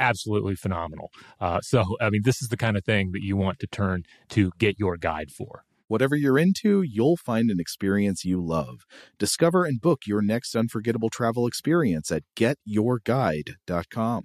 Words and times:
absolutely 0.00 0.56
phenomenal. 0.56 1.10
Uh, 1.38 1.60
so, 1.60 1.96
I 2.00 2.10
mean, 2.10 2.22
this 2.24 2.42
is 2.42 2.48
the 2.48 2.56
kind 2.56 2.76
of 2.76 2.84
thing 2.84 3.12
that 3.12 3.22
you 3.22 3.36
want 3.36 3.60
to 3.60 3.66
turn 3.66 4.04
to 4.30 4.50
get 4.58 4.78
your 4.78 4.96
guide 4.96 5.30
for. 5.30 5.62
Whatever 5.86 6.14
you're 6.14 6.38
into, 6.38 6.82
you'll 6.82 7.16
find 7.16 7.50
an 7.50 7.58
experience 7.58 8.24
you 8.24 8.40
love. 8.40 8.86
Discover 9.18 9.64
and 9.64 9.80
book 9.80 10.02
your 10.06 10.22
next 10.22 10.54
unforgettable 10.54 11.10
travel 11.10 11.46
experience 11.46 12.12
at 12.12 12.22
getyourguide.com. 12.36 14.24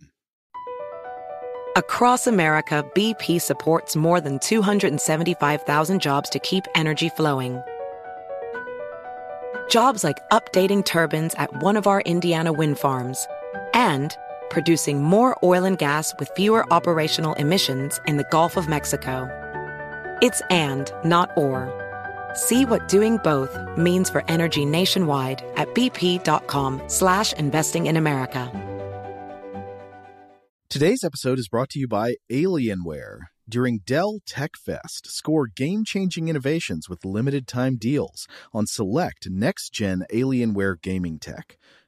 Across 1.76 2.27
America, 2.27 2.85
BP 2.95 3.41
supports 3.41 3.96
more 3.96 4.21
than 4.21 4.40
275,000 4.40 5.99
jobs 5.99 6.29
to 6.29 6.40
keep 6.40 6.63
energy 6.76 7.09
flowing. 7.09 7.62
Jobs 9.68 10.03
like 10.03 10.18
updating 10.31 10.85
turbines 10.85 11.34
at 11.35 11.63
one 11.63 11.76
of 11.76 11.87
our 11.87 12.01
Indiana 12.01 12.53
wind 12.53 12.77
farms 12.77 13.27
and 13.73 14.15
producing 14.55 15.03
more 15.03 15.37
oil 15.43 15.65
and 15.65 15.77
gas 15.77 16.13
with 16.17 16.29
fewer 16.29 16.65
operational 16.73 17.34
emissions 17.34 17.99
in 18.07 18.15
the 18.15 18.23
Gulf 18.31 18.55
of 18.55 18.70
Mexico. 18.70 19.27
It's 20.21 20.41
and, 20.49 20.89
not 21.03 21.29
or. 21.35 21.59
See 22.34 22.63
what 22.63 22.87
doing 22.87 23.17
both 23.17 23.53
means 23.77 24.09
for 24.09 24.23
energy 24.29 24.63
nationwide 24.63 25.43
at 25.57 25.67
bp.com 25.75 26.81
slash 26.87 27.34
investing 27.34 27.87
in 27.87 27.97
America. 27.97 28.49
Today's 30.69 31.03
episode 31.03 31.37
is 31.37 31.49
brought 31.49 31.69
to 31.71 31.79
you 31.79 31.87
by 31.90 32.15
Alienware. 32.31 33.17
During 33.47 33.79
Dell 33.85 34.19
Tech 34.25 34.51
Fest, 34.55 35.12
score 35.12 35.47
game-changing 35.47 36.29
innovations 36.29 36.87
with 36.87 37.03
limited-time 37.03 37.75
deals 37.75 38.25
on 38.53 38.65
select 38.67 39.27
next-gen 39.29 40.03
Alienware 40.13 40.81
gaming 40.81 41.19
tech. 41.19 41.57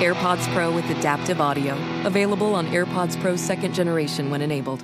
AirPods 0.00 0.52
Pro 0.52 0.72
with 0.74 0.88
adaptive 0.90 1.40
audio. 1.40 1.74
Available 2.04 2.54
on 2.54 2.66
AirPods 2.68 3.18
Pro 3.20 3.36
second 3.36 3.74
generation 3.74 4.28
when 4.30 4.42
enabled. 4.42 4.82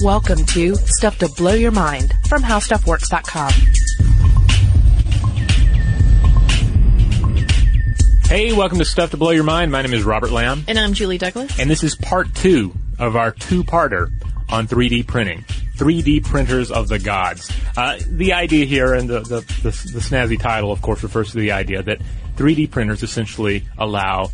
Welcome 0.00 0.44
to 0.46 0.74
Stuff 0.74 1.18
to 1.18 1.28
Blow 1.36 1.54
Your 1.54 1.70
Mind 1.70 2.12
from 2.28 2.42
HowStuffWorks.com. 2.42 3.52
Hey, 8.28 8.52
welcome 8.52 8.78
to 8.78 8.84
Stuff 8.84 9.12
to 9.12 9.16
Blow 9.16 9.30
Your 9.30 9.44
Mind. 9.44 9.70
My 9.70 9.80
name 9.82 9.94
is 9.94 10.02
Robert 10.02 10.30
Lamb, 10.32 10.64
And 10.66 10.78
I'm 10.78 10.92
Julie 10.92 11.18
Douglas. 11.18 11.58
and 11.58 11.70
this 11.70 11.84
is 11.84 11.94
part 11.94 12.34
two 12.34 12.74
of 12.98 13.14
our 13.16 13.30
two-parter 13.30 14.08
on 14.50 14.66
3D 14.66 15.06
printing. 15.06 15.44
3D 15.76 16.24
printers 16.24 16.70
of 16.70 16.88
the 16.88 16.98
gods. 16.98 17.50
Uh, 17.76 17.98
the 18.06 18.32
idea 18.32 18.64
here, 18.64 18.94
and 18.94 19.08
the, 19.08 19.20
the, 19.20 19.40
the, 19.62 19.70
the 19.92 20.00
snazzy 20.00 20.38
title, 20.38 20.70
of 20.70 20.80
course, 20.82 21.02
refers 21.02 21.32
to 21.32 21.38
the 21.38 21.52
idea 21.52 21.82
that 21.82 22.00
3D 22.36 22.70
printers 22.70 23.02
essentially 23.02 23.64
allow 23.78 24.30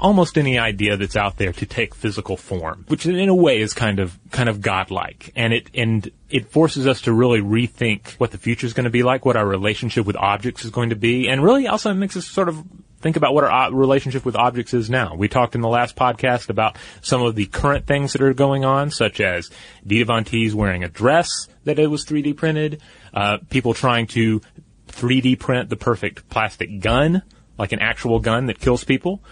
almost 0.00 0.38
any 0.38 0.58
idea 0.58 0.96
that's 0.96 1.16
out 1.16 1.36
there 1.36 1.52
to 1.52 1.66
take 1.66 1.94
physical 1.94 2.36
form, 2.36 2.84
which 2.88 3.06
in 3.06 3.28
a 3.28 3.34
way 3.34 3.60
is 3.60 3.74
kind 3.74 3.98
of 3.98 4.18
kind 4.30 4.48
of 4.48 4.60
godlike, 4.60 5.32
and 5.34 5.52
it 5.52 5.70
and 5.74 6.10
it 6.30 6.50
forces 6.50 6.86
us 6.86 7.02
to 7.02 7.12
really 7.12 7.40
rethink 7.40 8.12
what 8.12 8.30
the 8.30 8.38
future 8.38 8.66
is 8.66 8.72
going 8.72 8.84
to 8.84 8.90
be 8.90 9.02
like, 9.02 9.24
what 9.24 9.36
our 9.36 9.46
relationship 9.46 10.06
with 10.06 10.16
objects 10.16 10.64
is 10.64 10.70
going 10.70 10.90
to 10.90 10.96
be, 10.96 11.28
and 11.28 11.42
really 11.42 11.66
also 11.66 11.92
makes 11.94 12.16
us 12.16 12.26
sort 12.26 12.48
of 12.48 12.62
think 13.00 13.16
about 13.16 13.34
what 13.34 13.44
our 13.44 13.72
relationship 13.72 14.24
with 14.24 14.36
objects 14.36 14.74
is 14.74 14.90
now. 14.90 15.14
We 15.14 15.28
talked 15.28 15.54
in 15.54 15.60
the 15.60 15.68
last 15.68 15.96
podcast 15.96 16.48
about 16.48 16.76
some 17.00 17.22
of 17.22 17.34
the 17.34 17.46
current 17.46 17.86
things 17.86 18.12
that 18.12 18.22
are 18.22 18.34
going 18.34 18.64
on, 18.64 18.90
such 18.90 19.20
as 19.20 19.50
Dita 19.86 20.06
Von 20.06 20.24
Teese 20.24 20.54
wearing 20.54 20.84
a 20.84 20.88
dress 20.88 21.48
that 21.64 21.78
it 21.78 21.88
was 21.88 22.04
3D 22.04 22.36
printed, 22.36 22.80
uh, 23.14 23.38
people 23.50 23.74
trying 23.74 24.06
to 24.08 24.40
3D 24.88 25.38
print 25.38 25.68
the 25.68 25.76
perfect 25.76 26.28
plastic 26.28 26.80
gun, 26.80 27.22
like 27.58 27.72
an 27.72 27.80
actual 27.80 28.20
gun 28.20 28.46
that 28.46 28.58
kills 28.58 28.84
people. 28.84 29.22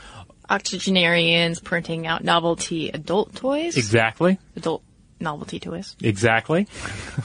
Octogenarians 0.48 1.60
printing 1.60 2.06
out 2.06 2.22
novelty 2.22 2.90
adult 2.90 3.34
toys. 3.34 3.76
Exactly. 3.76 4.38
Adult 4.54 4.82
novelty 5.20 5.58
to 5.60 5.74
us. 5.74 5.96
Exactly. 6.02 6.66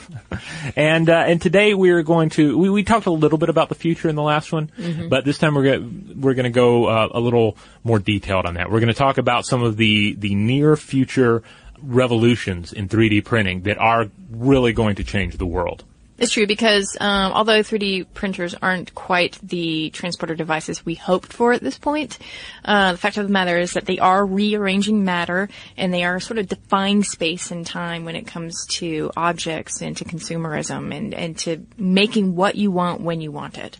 and 0.75 1.09
uh, 1.09 1.23
and 1.27 1.41
today 1.41 1.73
we're 1.73 2.03
going 2.03 2.29
to 2.31 2.57
we, 2.57 2.69
we 2.69 2.83
talked 2.83 3.05
a 3.05 3.11
little 3.11 3.37
bit 3.37 3.49
about 3.49 3.69
the 3.69 3.75
future 3.75 4.07
in 4.09 4.15
the 4.15 4.21
last 4.23 4.51
one, 4.51 4.71
Mhm. 4.77 5.09
but 5.09 5.25
this 5.25 5.37
time 5.37 5.55
we're 5.55 5.63
going 5.63 6.21
we're 6.21 6.33
going 6.33 6.45
to 6.45 6.49
go 6.49 6.85
uh, 6.85 7.09
a 7.11 7.19
little 7.19 7.57
more 7.83 7.99
detailed 7.99 8.45
on 8.45 8.53
that. 8.55 8.71
We're 8.71 8.79
going 8.79 8.93
to 8.93 8.97
talk 8.97 9.17
about 9.17 9.45
some 9.45 9.63
of 9.63 9.77
the 9.77 10.13
the 10.15 10.35
near 10.35 10.75
future 10.75 11.43
revolutions 11.83 12.71
in 12.73 12.87
3D 12.87 13.25
printing 13.25 13.61
that 13.63 13.77
are 13.77 14.07
really 14.31 14.71
going 14.73 14.95
to 14.95 15.03
change 15.03 15.37
the 15.37 15.45
world. 15.47 15.83
It's 16.21 16.33
true 16.33 16.45
because 16.45 16.95
um, 17.01 17.31
although 17.31 17.61
3D 17.61 18.05
printers 18.13 18.53
aren't 18.53 18.93
quite 18.93 19.39
the 19.41 19.89
transporter 19.89 20.35
devices 20.35 20.85
we 20.85 20.93
hoped 20.93 21.33
for 21.33 21.51
at 21.51 21.63
this 21.63 21.79
point, 21.79 22.19
uh, 22.63 22.91
the 22.91 22.97
fact 22.99 23.17
of 23.17 23.25
the 23.25 23.33
matter 23.33 23.57
is 23.57 23.73
that 23.73 23.87
they 23.87 23.97
are 23.97 24.23
rearranging 24.23 25.03
matter 25.03 25.49
and 25.77 25.91
they 25.91 26.03
are 26.03 26.19
sort 26.19 26.37
of 26.37 26.47
defying 26.47 27.03
space 27.03 27.49
and 27.49 27.65
time 27.65 28.05
when 28.05 28.15
it 28.15 28.27
comes 28.27 28.67
to 28.67 29.09
objects 29.17 29.81
and 29.81 29.97
to 29.97 30.05
consumerism 30.05 30.95
and, 30.95 31.15
and 31.15 31.39
to 31.39 31.65
making 31.75 32.35
what 32.35 32.53
you 32.53 32.69
want 32.69 33.01
when 33.01 33.19
you 33.19 33.31
want 33.31 33.57
it. 33.57 33.79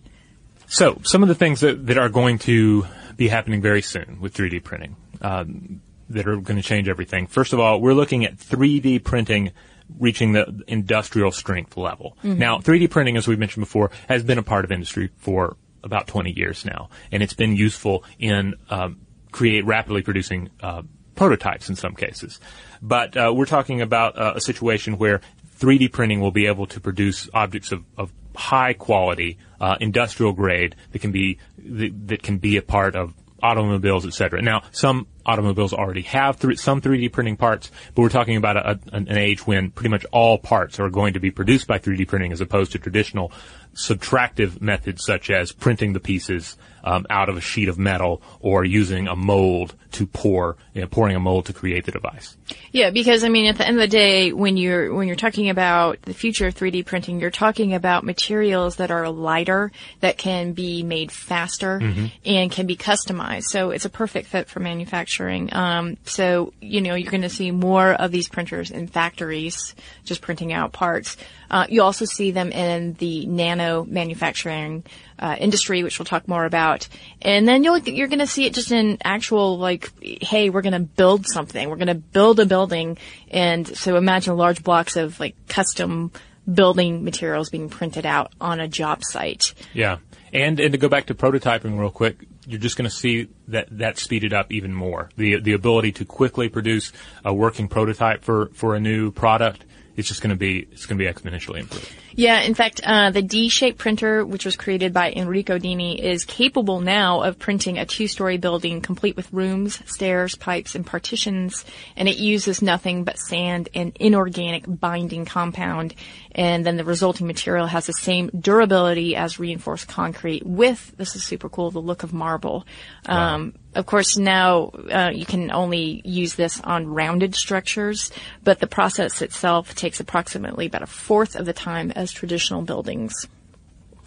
So, 0.66 1.00
some 1.04 1.22
of 1.22 1.30
the 1.30 1.36
things 1.36 1.60
that, 1.60 1.86
that 1.86 2.00
are 2.00 2.10
going 2.10 2.40
to 2.40 2.88
be 3.18 3.28
happening 3.28 3.62
very 3.62 3.84
soon 3.84 4.18
with 4.20 4.34
3D 4.34 4.64
printing 4.64 4.96
um, 5.22 5.80
that 6.10 6.28
are 6.28 6.38
going 6.38 6.58
to 6.58 6.64
change 6.64 6.90
everything. 6.90 7.28
First 7.28 7.54
of 7.54 7.60
all, 7.60 7.80
we're 7.80 7.94
looking 7.94 8.26
at 8.26 8.38
3D 8.38 9.04
printing 9.04 9.52
reaching 10.00 10.34
the 10.34 10.64
industrial 10.68 11.32
strength 11.32 11.78
level. 11.78 12.18
Mhm. 12.24 12.38
Now, 12.38 12.60
3D 12.60 12.88
printing, 12.88 13.18
as 13.18 13.28
we've 13.28 13.40
mentioned 13.40 13.62
before, 13.62 13.92
has 14.08 14.24
been 14.24 14.38
a 14.38 14.44
part 14.44 14.66
of 14.66 14.72
industry 14.72 15.10
for 15.18 15.58
about 15.84 16.08
20 16.08 16.32
years 16.32 16.66
now, 16.66 16.90
and 17.12 17.24
it's 17.24 17.34
been 17.34 17.56
useful 17.56 18.04
in 18.20 18.56
um, 18.70 18.98
create 19.32 19.66
rapidly 19.66 20.02
producing 20.02 20.50
uh, 20.62 20.84
prototypes 21.16 21.70
in 21.70 21.76
some 21.76 21.96
cases. 21.96 22.40
But 22.82 23.16
uh, 23.16 23.34
we're 23.36 23.46
talking 23.46 23.82
about 23.82 24.18
uh, 24.18 24.34
a 24.36 24.42
situation 24.42 24.98
where 24.98 25.22
3D 25.60 25.92
printing 25.92 26.20
will 26.20 26.32
be 26.32 26.48
able 26.48 26.66
to 26.68 26.80
produce 26.80 27.30
objects 27.34 27.72
of, 27.72 27.84
of 27.98 28.12
high 28.36 28.74
quality, 28.74 29.38
uh, 29.60 29.78
industrial 29.80 30.34
grade 30.34 30.76
that 30.92 31.00
can 31.00 31.12
be 31.12 31.38
that, 31.58 32.08
that 32.08 32.24
can 32.24 32.38
be 32.38 32.58
a 32.58 32.62
part 32.62 32.96
of 32.96 33.14
automobiles, 33.42 34.06
etc. 34.06 34.42
Now, 34.42 34.64
some 34.72 35.08
automobiles 35.26 35.74
already 35.74 36.02
have 36.04 36.40
th- 36.40 36.58
some 36.58 36.82
3D 36.82 37.12
printing 37.12 37.38
parts, 37.38 37.72
but 37.94 38.02
we're 38.02 38.10
talking 38.10 38.38
about 38.38 38.58
a, 38.58 38.80
a, 38.92 38.96
an 38.96 39.18
age 39.18 39.46
when 39.46 39.72
pretty 39.72 39.90
much 39.90 40.06
all 40.12 40.38
parts 40.38 40.80
are 40.80 40.90
going 40.90 41.14
to 41.14 41.20
be 41.20 41.32
produced 41.32 41.68
by 41.68 41.80
3D 41.80 42.08
printing 42.08 42.32
as 42.32 42.42
opposed 42.42 42.72
to 42.72 42.80
traditional 42.80 43.32
subtractive 43.76 44.62
methods 44.62 45.04
such 45.06 45.30
as 45.30 45.52
printing 45.52 45.94
the 45.94 46.00
pieces 46.00 46.58
um, 46.84 47.06
out 47.12 47.30
of 47.30 47.38
a 47.38 47.42
sheet 47.42 47.70
of 47.70 47.78
metal 47.78 48.22
or 48.40 48.66
using 48.66 49.08
a 49.08 49.16
mold 49.16 49.76
to 49.92 50.08
pour, 50.08 50.58
you 50.74 50.82
know, 50.82 50.88
pouring 50.88 51.16
a 51.16 51.20
mold 51.20 51.46
to 51.46 51.54
create 51.54 51.86
the 51.86 51.92
device. 51.92 52.36
Yeah, 52.72 52.90
because 52.90 53.24
I 53.24 53.30
mean, 53.30 53.46
at 53.46 53.58
the 53.58 53.68
end 53.68 53.78
of 53.78 53.82
the 53.82 53.88
day, 53.88 54.34
when 54.34 54.58
you're 54.58 54.92
when 54.94 55.06
you're 55.08 55.16
talking 55.16 55.50
about 55.50 56.02
the 56.02 56.14
future 56.14 56.48
of 56.48 56.56
3D 56.56 56.84
printing, 56.86 57.20
you're 57.20 57.30
talking 57.30 57.76
about 57.76 58.04
materials 58.04 58.78
that 58.78 58.90
are 58.90 59.08
lighter, 59.10 59.72
that 60.00 60.18
can 60.18 60.54
be 60.54 60.82
made 60.82 61.12
faster, 61.12 61.80
Mm-hmm. 61.80 62.06
and 62.26 62.52
can 62.52 62.66
be 62.66 62.76
customized. 62.76 63.44
So 63.44 63.70
it's 63.70 63.86
a 63.86 63.90
perfect 63.90 64.28
fit 64.30 64.50
for 64.50 64.60
manufacturing. 64.60 65.54
Um, 65.54 65.98
so 66.06 66.52
you 66.62 66.82
know, 66.82 66.96
you're 66.96 67.12
going 67.12 67.22
to 67.22 67.30
see 67.30 67.52
more 67.52 67.92
of 67.92 68.12
these 68.12 68.28
printers 68.28 68.72
in 68.72 68.88
factories, 68.88 69.76
just 70.04 70.22
printing 70.22 70.52
out 70.52 70.72
parts. 70.74 71.16
Uh, 71.52 71.68
you 71.70 71.84
also 71.84 72.06
see 72.06 72.32
them 72.32 72.50
in 72.52 72.94
the 72.94 73.26
nano 73.26 73.61
manufacturing 73.88 74.84
uh, 75.20 75.36
industry, 75.40 75.84
which 75.84 76.00
we'll 76.00 76.06
talk 76.06 76.28
more 76.28 76.46
about. 76.46 76.88
And 77.22 77.48
then 77.48 77.64
you'll, 77.64 77.78
you're 77.80 78.08
going 78.08 78.20
to 78.20 78.28
see 78.28 78.46
it 78.46 78.54
just 78.54 78.72
in 78.72 78.98
actual, 79.04 79.58
like, 79.58 79.92
hey, 80.02 80.50
we're 80.50 80.62
going 80.62 80.74
to 80.74 80.80
build 80.80 81.26
something. 81.28 81.70
We're 81.70 81.76
going 81.76 81.88
to 81.88 81.96
build 81.96 82.40
a 82.40 82.46
building. 82.46 82.98
And 83.30 83.68
so 83.68 83.98
imagine 83.98 84.36
large 84.38 84.64
blocks 84.64 84.96
of, 84.96 85.20
like, 85.20 85.36
custom 85.48 86.12
building 86.52 87.04
materials 87.04 87.50
being 87.50 87.70
printed 87.70 88.06
out 88.06 88.34
on 88.42 88.60
a 88.60 88.68
job 88.68 89.04
site. 89.04 89.54
Yeah. 89.74 89.98
And, 90.34 90.60
and 90.60 90.72
to 90.72 90.78
go 90.78 90.90
back 90.90 91.08
to 91.08 91.14
prototyping 91.14 91.78
real 91.78 91.92
quick, 91.92 92.26
you're 92.48 92.60
just 92.60 92.78
going 92.78 92.90
to 92.90 92.96
see 92.96 93.28
that 93.50 93.68
that 93.78 94.00
speeded 94.00 94.34
up 94.34 94.52
even 94.52 94.74
more. 94.74 95.10
The 95.16 95.40
the 95.40 95.54
ability 95.54 95.92
to 95.94 96.06
quickly 96.06 96.50
produce 96.50 96.92
a 97.24 97.34
working 97.34 97.68
prototype 97.68 98.24
for, 98.24 98.48
for 98.54 98.76
a 98.76 98.80
new 98.80 99.12
product, 99.12 99.64
it's 99.96 100.08
just 100.08 100.22
going 100.22 100.32
to 100.32 100.36
be 100.36 100.68
it's 100.72 100.86
going 100.88 100.98
to 100.98 101.06
be 101.06 101.12
exponentially 101.12 101.60
improved. 101.60 101.94
Yeah, 102.16 102.42
in 102.42 102.54
fact, 102.54 102.82
uh, 102.84 103.12
the 103.12 103.22
D-shaped 103.22 103.78
printer, 103.78 104.26
which 104.26 104.46
was 104.46 104.56
created 104.56 104.94
by 104.94 105.12
Enrico 105.12 105.58
Dini, 105.58 105.98
is 105.98 106.26
capable 106.26 106.82
now 106.82 107.22
of 107.22 107.40
printing 107.40 107.78
a 107.78 107.86
two-story 107.86 108.38
building 108.38 108.82
complete 108.82 109.16
with 109.16 109.32
rooms, 109.32 109.80
stairs, 109.86 110.36
pipes, 110.36 110.76
and 110.76 110.86
partitions, 110.86 111.64
and 111.96 112.10
it 112.10 112.18
uses 112.18 112.62
nothing 112.62 113.04
but 113.04 113.18
sand 113.18 113.70
and 113.74 113.96
inorganic 114.00 114.66
binding 114.68 115.26
compound, 115.26 115.96
and 116.34 116.66
then 116.66 116.78
the 116.78 116.84
resulting 116.84 117.28
material 117.28 117.68
has 117.68 117.88
the 117.88 117.94
same 117.94 118.30
durability 118.38 119.16
as 119.16 119.40
reinforced 119.40 119.88
concrete 119.88 120.46
with, 120.46 120.94
this 120.98 121.16
is 121.16 121.24
super 121.24 121.50
cool, 121.50 121.72
the 121.72 121.80
look 121.80 122.04
of 122.04 122.14
marble. 122.14 122.66
Um, 123.06 123.54
of 123.74 123.86
course, 123.86 124.18
now 124.18 124.66
uh, 124.92 125.12
you 125.14 125.26
can 125.26 125.52
only 125.52 126.02
use 126.04 126.36
this 126.36 126.60
on 126.62 126.88
rounded 126.88 127.36
structures, 127.36 128.12
but 128.44 128.60
the 128.60 128.68
process 128.68 129.22
itself 129.22 129.76
takes 129.76 130.00
approximately 130.00 130.66
about 130.66 130.82
a 130.82 130.88
fourth 130.88 131.36
of 131.36 131.46
the 131.46 131.54
time 131.54 131.92
as 132.02 132.12
traditional 132.12 132.62
buildings. 132.64 133.28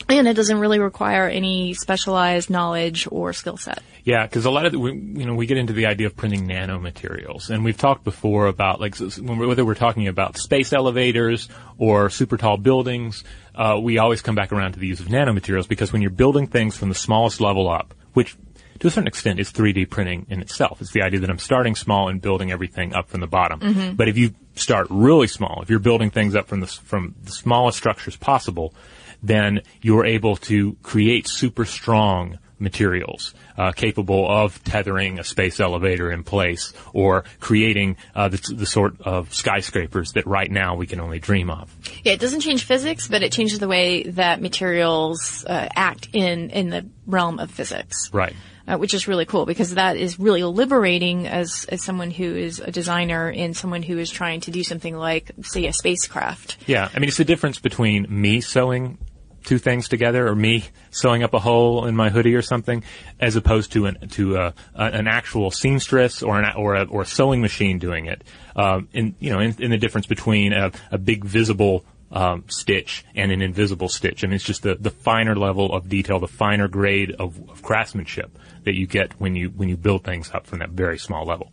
And 0.08 0.29
it 0.29 0.35
doesn't 0.35 0.58
really 0.58 0.81
require 0.81 1.29
any 1.29 1.73
specialized 1.73 2.50
knowledge 2.50 3.08
or 3.11 3.32
skill 3.32 3.56
set. 3.56 3.82
Yeah, 4.05 4.26
because 4.26 4.44
a 4.44 4.50
lot 4.50 4.67
of 4.67 4.73
the, 4.73 4.79
we, 4.79 4.93
you 4.93 5.25
know 5.25 5.35
we 5.35 5.46
get 5.46 5.56
into 5.56 5.73
the 5.73 5.87
idea 5.87 6.08
of 6.08 6.14
printing 6.14 6.46
nanomaterials, 6.46 7.49
and 7.49 7.64
we've 7.64 7.79
talked 7.79 8.05
before 8.05 8.49
about 8.49 8.79
like 8.79 8.96
whether 8.99 9.64
we're 9.64 9.75
talking 9.75 10.08
about 10.08 10.37
space 10.37 10.75
elevators 10.75 11.49
or 11.79 12.11
super 12.11 12.37
tall 12.37 12.58
buildings, 12.58 13.25
uh, 13.55 13.79
we 13.82 13.96
always 13.96 14.20
come 14.20 14.35
back 14.35 14.52
around 14.52 14.73
to 14.73 14.79
the 14.79 14.87
use 14.87 15.00
of 15.00 15.06
nanomaterials 15.06 15.67
because 15.67 15.91
when 15.91 16.02
you're 16.02 16.11
building 16.11 16.46
things 16.46 16.76
from 16.76 16.91
the 16.91 16.94
smallest 16.94 17.41
level 17.41 17.67
up, 17.67 17.94
which 18.12 18.37
to 18.81 18.88
a 18.88 18.91
certain 18.91 19.09
extent 19.09 19.41
is 19.41 19.53
3D 19.53 19.88
printing 19.91 20.26
in 20.29 20.41
itself, 20.41 20.81
it's 20.81 20.93
the 20.93 21.03
idea 21.03 21.21
that 21.21 21.31
I'm 21.31 21.38
starting 21.38 21.75
small 21.75 22.09
and 22.09 22.21
building 22.21 22.50
everything 22.50 22.94
up 22.94 23.09
from 23.09 23.21
the 23.21 23.26
bottom. 23.26 23.94
But 23.97 24.09
if 24.09 24.19
you 24.19 24.35
start 24.56 24.87
really 24.91 25.26
small, 25.26 25.61
if 25.62 25.71
you're 25.71 25.79
building 25.79 26.11
things 26.11 26.35
up 26.35 26.47
from 26.47 26.61
the 26.61 26.67
from 26.67 27.15
the 27.23 27.32
smallest 27.32 27.79
structures 27.79 28.17
possible, 28.17 28.75
then 29.23 29.62
you're 29.81 30.05
able 30.05 30.37
to 30.37 30.76
create 30.82 31.26
super 31.26 31.65
strong 31.65 32.38
materials 32.59 33.35
uh, 33.56 33.73
capable 33.73 34.29
of 34.29 34.62
tethering 34.65 35.19
a 35.19 35.25
space 35.25 35.61
elevator 35.61 36.11
in 36.11 36.23
place 36.23 36.73
or 36.93 37.25
creating 37.41 37.97
uh, 38.15 38.29
the, 38.29 38.55
the 38.55 38.67
sort 38.67 39.00
of 39.03 39.32
skyscrapers 39.32 40.12
that 40.12 40.27
right 40.27 40.50
now 40.50 40.75
we 40.75 40.87
can 40.87 41.00
only 41.00 41.19
dream 41.19 41.50
of. 41.50 41.75
Yeah, 42.05 42.12
it 42.12 42.20
doesn't 42.20 42.41
change 42.41 42.65
physics, 42.65 43.09
but 43.09 43.23
it 43.23 43.32
changes 43.32 43.59
the 43.59 43.69
way 43.69 44.05
that 44.05 44.41
materials 44.41 45.44
uh, 45.44 45.69
act 45.75 46.09
in 46.12 46.50
in 46.50 46.70
the 46.70 46.87
realm 47.06 47.38
of 47.38 47.50
physics. 47.50 48.11
Right. 48.12 48.35
Uh, 48.67 48.77
which 48.77 48.95
is 48.95 49.07
really 49.07 49.27
cool 49.27 49.47
because 49.47 49.75
that 49.75 49.97
is 49.97 50.19
really 50.19 50.43
liberating 50.43 51.27
as, 51.27 51.67
as 51.69 51.83
someone 51.83 52.11
who 52.11 52.35
is 52.35 52.61
a 52.61 52.71
designer 52.71 53.31
and 53.31 53.57
someone 53.57 53.83
who 53.83 53.99
is 53.99 54.11
trying 54.11 54.41
to 54.41 54.51
do 54.51 54.63
something 54.63 54.97
like, 54.97 55.33
say, 55.43 55.67
a 55.67 55.73
spacecraft. 55.73 56.57
Yeah, 56.67 56.89
I 56.95 56.99
mean 56.99 57.09
it's 57.09 57.19
the 57.19 57.25
difference 57.25 57.59
between 57.59 58.07
me 58.09 58.41
sewing 58.41 58.99
two 59.45 59.59
things 59.59 59.89
together 59.89 60.27
or 60.27 60.35
me 60.35 60.65
sewing 60.91 61.23
up 61.23 61.35
a 61.35 61.39
hole 61.39 61.87
in 61.87 61.95
my 61.95 62.09
hoodie 62.11 62.35
or 62.35 62.43
something, 62.43 62.83
as 63.21 63.37
opposed 63.37 63.73
to 63.73 63.87
an 63.87 64.09
to 64.09 64.37
a, 64.37 64.55
a, 64.75 64.85
an 64.85 65.07
actual 65.07 65.51
seamstress 65.51 66.23
or 66.23 66.41
an 66.41 66.53
or 66.57 66.75
a, 66.75 66.85
or 66.85 67.03
a 67.03 67.07
sewing 67.07 67.41
machine 67.41 67.79
doing 67.79 68.07
it. 68.07 68.25
Um, 68.57 68.89
in 68.93 69.15
you 69.19 69.31
know, 69.31 69.41
in, 69.41 69.55
in 69.59 69.71
the 69.71 69.79
difference 69.79 70.07
between 70.07 70.53
a, 70.53 70.73
a 70.91 70.99
big 70.99 71.25
visible 71.25 71.85
um, 72.15 72.45
stitch 72.49 73.05
and 73.15 73.31
an 73.31 73.43
invisible 73.43 73.89
stitch. 73.89 74.25
I 74.25 74.29
mean, 74.29 74.37
it's 74.37 74.45
just 74.45 74.63
the, 74.63 74.77
the 74.77 74.91
finer 74.91 75.37
level 75.37 75.75
of 75.75 75.89
detail, 75.89 76.21
the 76.21 76.29
finer 76.29 76.69
grade 76.69 77.11
of, 77.19 77.39
of 77.51 77.63
craftsmanship 77.63 78.39
that 78.63 78.75
you 78.75 78.87
get 78.87 79.21
when 79.21 79.37
you 79.37 79.51
when 79.51 79.69
you 79.69 79.77
build 79.77 80.05
things 80.05 80.31
up 80.31 80.47
from 80.47 80.61
that 80.61 80.71
very 80.71 80.99
small 80.99 81.27
level. 81.27 81.51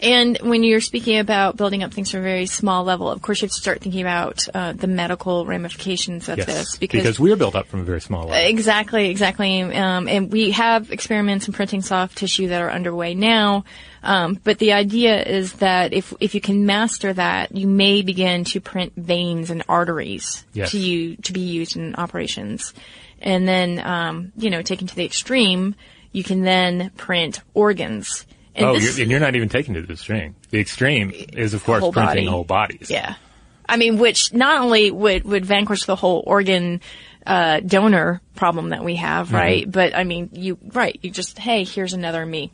And 0.00 0.38
when 0.42 0.62
you're 0.62 0.80
speaking 0.80 1.18
about 1.18 1.56
building 1.56 1.82
up 1.82 1.92
things 1.92 2.12
from 2.12 2.20
a 2.20 2.22
very 2.22 2.46
small 2.46 2.84
level, 2.84 3.10
of 3.10 3.20
course 3.20 3.42
you 3.42 3.46
have 3.46 3.52
to 3.52 3.60
start 3.60 3.80
thinking 3.80 4.02
about 4.02 4.46
uh, 4.54 4.72
the 4.72 4.86
medical 4.86 5.44
ramifications 5.44 6.28
of 6.28 6.38
Yes, 6.38 6.46
this 6.46 6.76
because 6.76 7.00
because, 7.00 7.18
we 7.18 7.32
are 7.32 7.36
built 7.36 7.56
up 7.56 7.66
from 7.66 7.80
a 7.80 7.84
very 7.84 8.00
small 8.00 8.26
level. 8.26 8.48
Exactly, 8.48 9.10
exactly. 9.10 9.62
Um, 9.62 10.06
and 10.06 10.30
we 10.30 10.52
have 10.52 10.92
experiments 10.92 11.48
in 11.48 11.54
printing 11.54 11.82
soft 11.82 12.16
tissue 12.16 12.48
that 12.48 12.62
are 12.62 12.70
underway 12.70 13.14
now. 13.14 13.64
Um, 14.02 14.38
but 14.44 14.58
the 14.58 14.72
idea 14.72 15.20
is 15.22 15.54
that 15.54 15.92
if 15.92 16.14
if 16.20 16.34
you 16.34 16.40
can 16.40 16.66
master 16.66 17.12
that, 17.12 17.54
you 17.56 17.66
may 17.66 18.02
begin 18.02 18.44
to 18.44 18.60
print 18.60 18.92
veins 18.96 19.50
and 19.50 19.62
arteries 19.68 20.44
Yes. 20.52 20.70
to 20.72 20.78
you 20.78 21.16
to 21.16 21.32
be 21.32 21.40
used 21.40 21.76
in 21.76 21.94
operations. 21.96 22.74
And 23.20 23.48
then, 23.48 23.80
um, 23.84 24.32
you 24.36 24.50
know, 24.50 24.62
taken 24.62 24.86
to 24.86 24.94
the 24.94 25.04
extreme, 25.04 25.74
you 26.12 26.22
can 26.22 26.42
then 26.42 26.90
print 26.96 27.40
organs. 27.54 28.24
And 28.54 28.66
oh, 28.66 28.74
this- 28.74 28.96
you're, 28.96 29.02
and 29.04 29.10
you're 29.10 29.20
not 29.20 29.34
even 29.34 29.48
taking 29.48 29.74
it 29.74 29.80
to 29.80 29.86
the 29.86 29.92
extreme. 29.94 30.36
The 30.50 30.60
extreme 30.60 31.12
is, 31.32 31.52
of 31.54 31.64
course, 31.64 31.80
whole 31.80 31.92
printing 31.92 32.14
body. 32.14 32.26
whole 32.26 32.44
bodies. 32.44 32.90
Yeah. 32.90 33.14
I 33.68 33.76
mean, 33.76 33.98
which 33.98 34.32
not 34.32 34.60
only 34.62 34.90
would, 34.90 35.24
would 35.24 35.44
vanquish 35.44 35.84
the 35.84 35.96
whole 35.96 36.22
organ, 36.26 36.80
uh, 37.26 37.60
donor 37.60 38.20
problem 38.36 38.70
that 38.70 38.82
we 38.84 38.94
Mm-hmm. 38.94 39.04
have, 39.04 39.32
right? 39.32 39.70
But 39.70 39.94
I 39.96 40.04
mean, 40.04 40.30
you, 40.32 40.56
right, 40.72 40.98
you 41.02 41.10
just, 41.10 41.38
hey, 41.38 41.64
here's 41.64 41.92
another 41.92 42.24
me. 42.24 42.52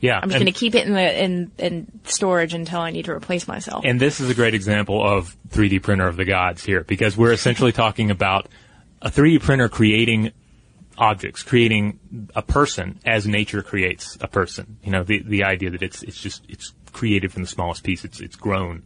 Yeah, 0.00 0.20
I'm 0.22 0.28
just 0.28 0.40
going 0.40 0.52
to 0.52 0.58
keep 0.58 0.74
it 0.74 0.86
in 0.86 0.92
the, 0.92 1.24
in, 1.24 1.50
in 1.58 2.00
storage 2.04 2.54
until 2.54 2.80
I 2.80 2.90
need 2.90 3.06
to 3.06 3.12
replace 3.12 3.48
myself. 3.48 3.84
And 3.84 3.98
this 3.98 4.20
is 4.20 4.28
a 4.28 4.34
great 4.34 4.54
example 4.54 5.02
of 5.02 5.36
3D 5.48 5.82
printer 5.82 6.06
of 6.06 6.16
the 6.16 6.24
gods 6.24 6.64
here 6.64 6.84
because 6.84 7.16
we're 7.16 7.32
essentially 7.32 7.72
talking 7.72 8.10
about 8.10 8.48
a 9.00 9.10
3D 9.10 9.40
printer 9.40 9.68
creating 9.68 10.32
objects, 10.98 11.42
creating 11.42 11.98
a 12.34 12.42
person 12.42 12.98
as 13.04 13.26
nature 13.26 13.62
creates 13.62 14.16
a 14.20 14.28
person. 14.28 14.78
You 14.82 14.92
know, 14.92 15.02
the 15.02 15.22
the 15.22 15.44
idea 15.44 15.70
that 15.70 15.82
it's 15.82 16.02
it's 16.02 16.20
just 16.20 16.44
it's 16.48 16.72
created 16.92 17.32
from 17.32 17.42
the 17.42 17.48
smallest 17.48 17.84
piece. 17.84 18.04
It's 18.04 18.20
it's 18.20 18.36
grown. 18.36 18.82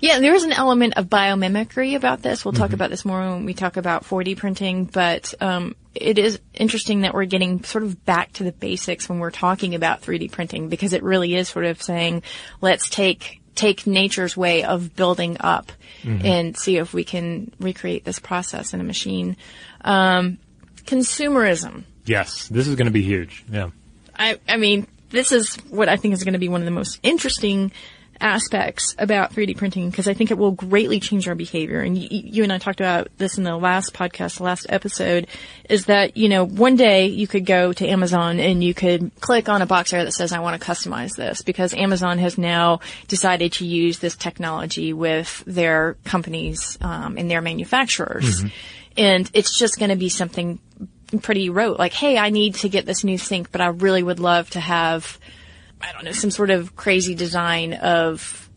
Yeah, 0.00 0.20
there 0.20 0.34
is 0.34 0.44
an 0.44 0.52
element 0.52 0.94
of 0.96 1.06
biomimicry 1.06 1.96
about 1.96 2.22
this. 2.22 2.44
We'll 2.44 2.52
Mm-hmm. 2.52 2.62
talk 2.62 2.72
about 2.72 2.90
this 2.90 3.04
more 3.04 3.20
when 3.20 3.44
we 3.44 3.54
talk 3.54 3.76
about 3.76 4.04
4D 4.04 4.36
printing, 4.36 4.84
but 4.84 5.34
um, 5.40 5.74
it 5.94 6.18
is 6.18 6.38
interesting 6.54 7.00
that 7.00 7.14
we're 7.14 7.24
getting 7.24 7.64
sort 7.64 7.82
of 7.84 8.04
back 8.04 8.32
to 8.34 8.44
the 8.44 8.52
basics 8.52 9.08
when 9.08 9.18
we're 9.18 9.30
talking 9.32 9.74
about 9.74 10.02
3D 10.02 10.30
printing 10.30 10.68
because 10.68 10.92
it 10.92 11.02
really 11.02 11.34
is 11.34 11.48
sort 11.48 11.64
of 11.64 11.82
saying, 11.82 12.22
let's 12.60 12.88
take 12.88 13.40
take 13.56 13.88
nature's 13.88 14.36
way 14.36 14.62
of 14.62 14.94
building 14.94 15.36
up 15.40 15.72
Mm-hmm. 16.04 16.24
and 16.24 16.56
see 16.56 16.76
if 16.76 16.94
we 16.94 17.02
can 17.02 17.50
recreate 17.58 18.04
this 18.04 18.20
process 18.20 18.72
in 18.72 18.80
a 18.80 18.84
machine. 18.84 19.36
Um, 19.80 20.38
consumerism. 20.84 21.84
Yes, 22.04 22.46
this 22.48 22.66
is 22.68 22.76
going 22.76 22.86
to 22.86 22.92
be 22.92 23.02
huge. 23.02 23.44
Yeah. 23.50 23.70
I, 24.16 24.38
I 24.48 24.56
mean, 24.58 24.86
this 25.10 25.32
is 25.32 25.56
what 25.70 25.88
I 25.88 25.96
think 25.96 26.14
is 26.14 26.22
going 26.24 26.32
to 26.34 26.38
be 26.38 26.48
one 26.48 26.60
of 26.60 26.64
the 26.66 26.70
most 26.70 26.98
interesting 27.02 27.72
aspects 28.20 28.94
about 28.98 29.32
3D 29.32 29.56
printing 29.56 29.90
because 29.90 30.08
I 30.08 30.14
think 30.14 30.30
it 30.30 30.38
will 30.38 30.52
greatly 30.52 31.00
change 31.00 31.28
our 31.28 31.34
behavior. 31.34 31.80
And 31.80 31.96
y- 31.96 32.08
you 32.10 32.42
and 32.42 32.52
I 32.52 32.58
talked 32.58 32.80
about 32.80 33.08
this 33.18 33.38
in 33.38 33.44
the 33.44 33.56
last 33.56 33.94
podcast, 33.94 34.38
the 34.38 34.44
last 34.44 34.66
episode, 34.68 35.26
is 35.68 35.86
that, 35.86 36.16
you 36.16 36.28
know, 36.28 36.44
one 36.44 36.76
day 36.76 37.06
you 37.06 37.26
could 37.26 37.46
go 37.46 37.72
to 37.72 37.86
Amazon 37.86 38.40
and 38.40 38.62
you 38.62 38.74
could 38.74 39.12
click 39.20 39.48
on 39.48 39.62
a 39.62 39.66
box 39.66 39.92
area 39.92 40.04
that 40.04 40.12
says, 40.12 40.32
I 40.32 40.40
want 40.40 40.60
to 40.60 40.66
customize 40.66 41.16
this 41.16 41.42
because 41.42 41.74
Amazon 41.74 42.18
has 42.18 42.38
now 42.38 42.80
decided 43.06 43.52
to 43.54 43.66
use 43.66 43.98
this 43.98 44.16
technology 44.16 44.92
with 44.92 45.44
their 45.46 45.96
companies 46.04 46.76
um, 46.80 47.16
and 47.18 47.30
their 47.30 47.40
manufacturers. 47.40 48.42
And 48.96 49.30
it's 49.32 49.56
just 49.56 49.78
going 49.78 49.90
to 49.90 49.96
be 49.96 50.08
something 50.08 50.58
pretty 51.22 51.50
rote. 51.50 51.78
Like, 51.78 51.92
hey, 51.92 52.18
I 52.18 52.30
need 52.30 52.56
to 52.56 52.68
get 52.68 52.84
this 52.84 53.04
new 53.04 53.16
sink, 53.16 53.52
but 53.52 53.60
I 53.60 53.68
really 53.68 54.02
would 54.02 54.18
love 54.20 54.50
to 54.50 54.60
have, 54.60 55.18
I 55.80 55.92
don't 55.92 56.04
know, 56.04 56.12
some 56.12 56.30
sort 56.30 56.50
of 56.50 56.74
crazy 56.76 57.14
design 57.14 57.72
of 57.74 58.50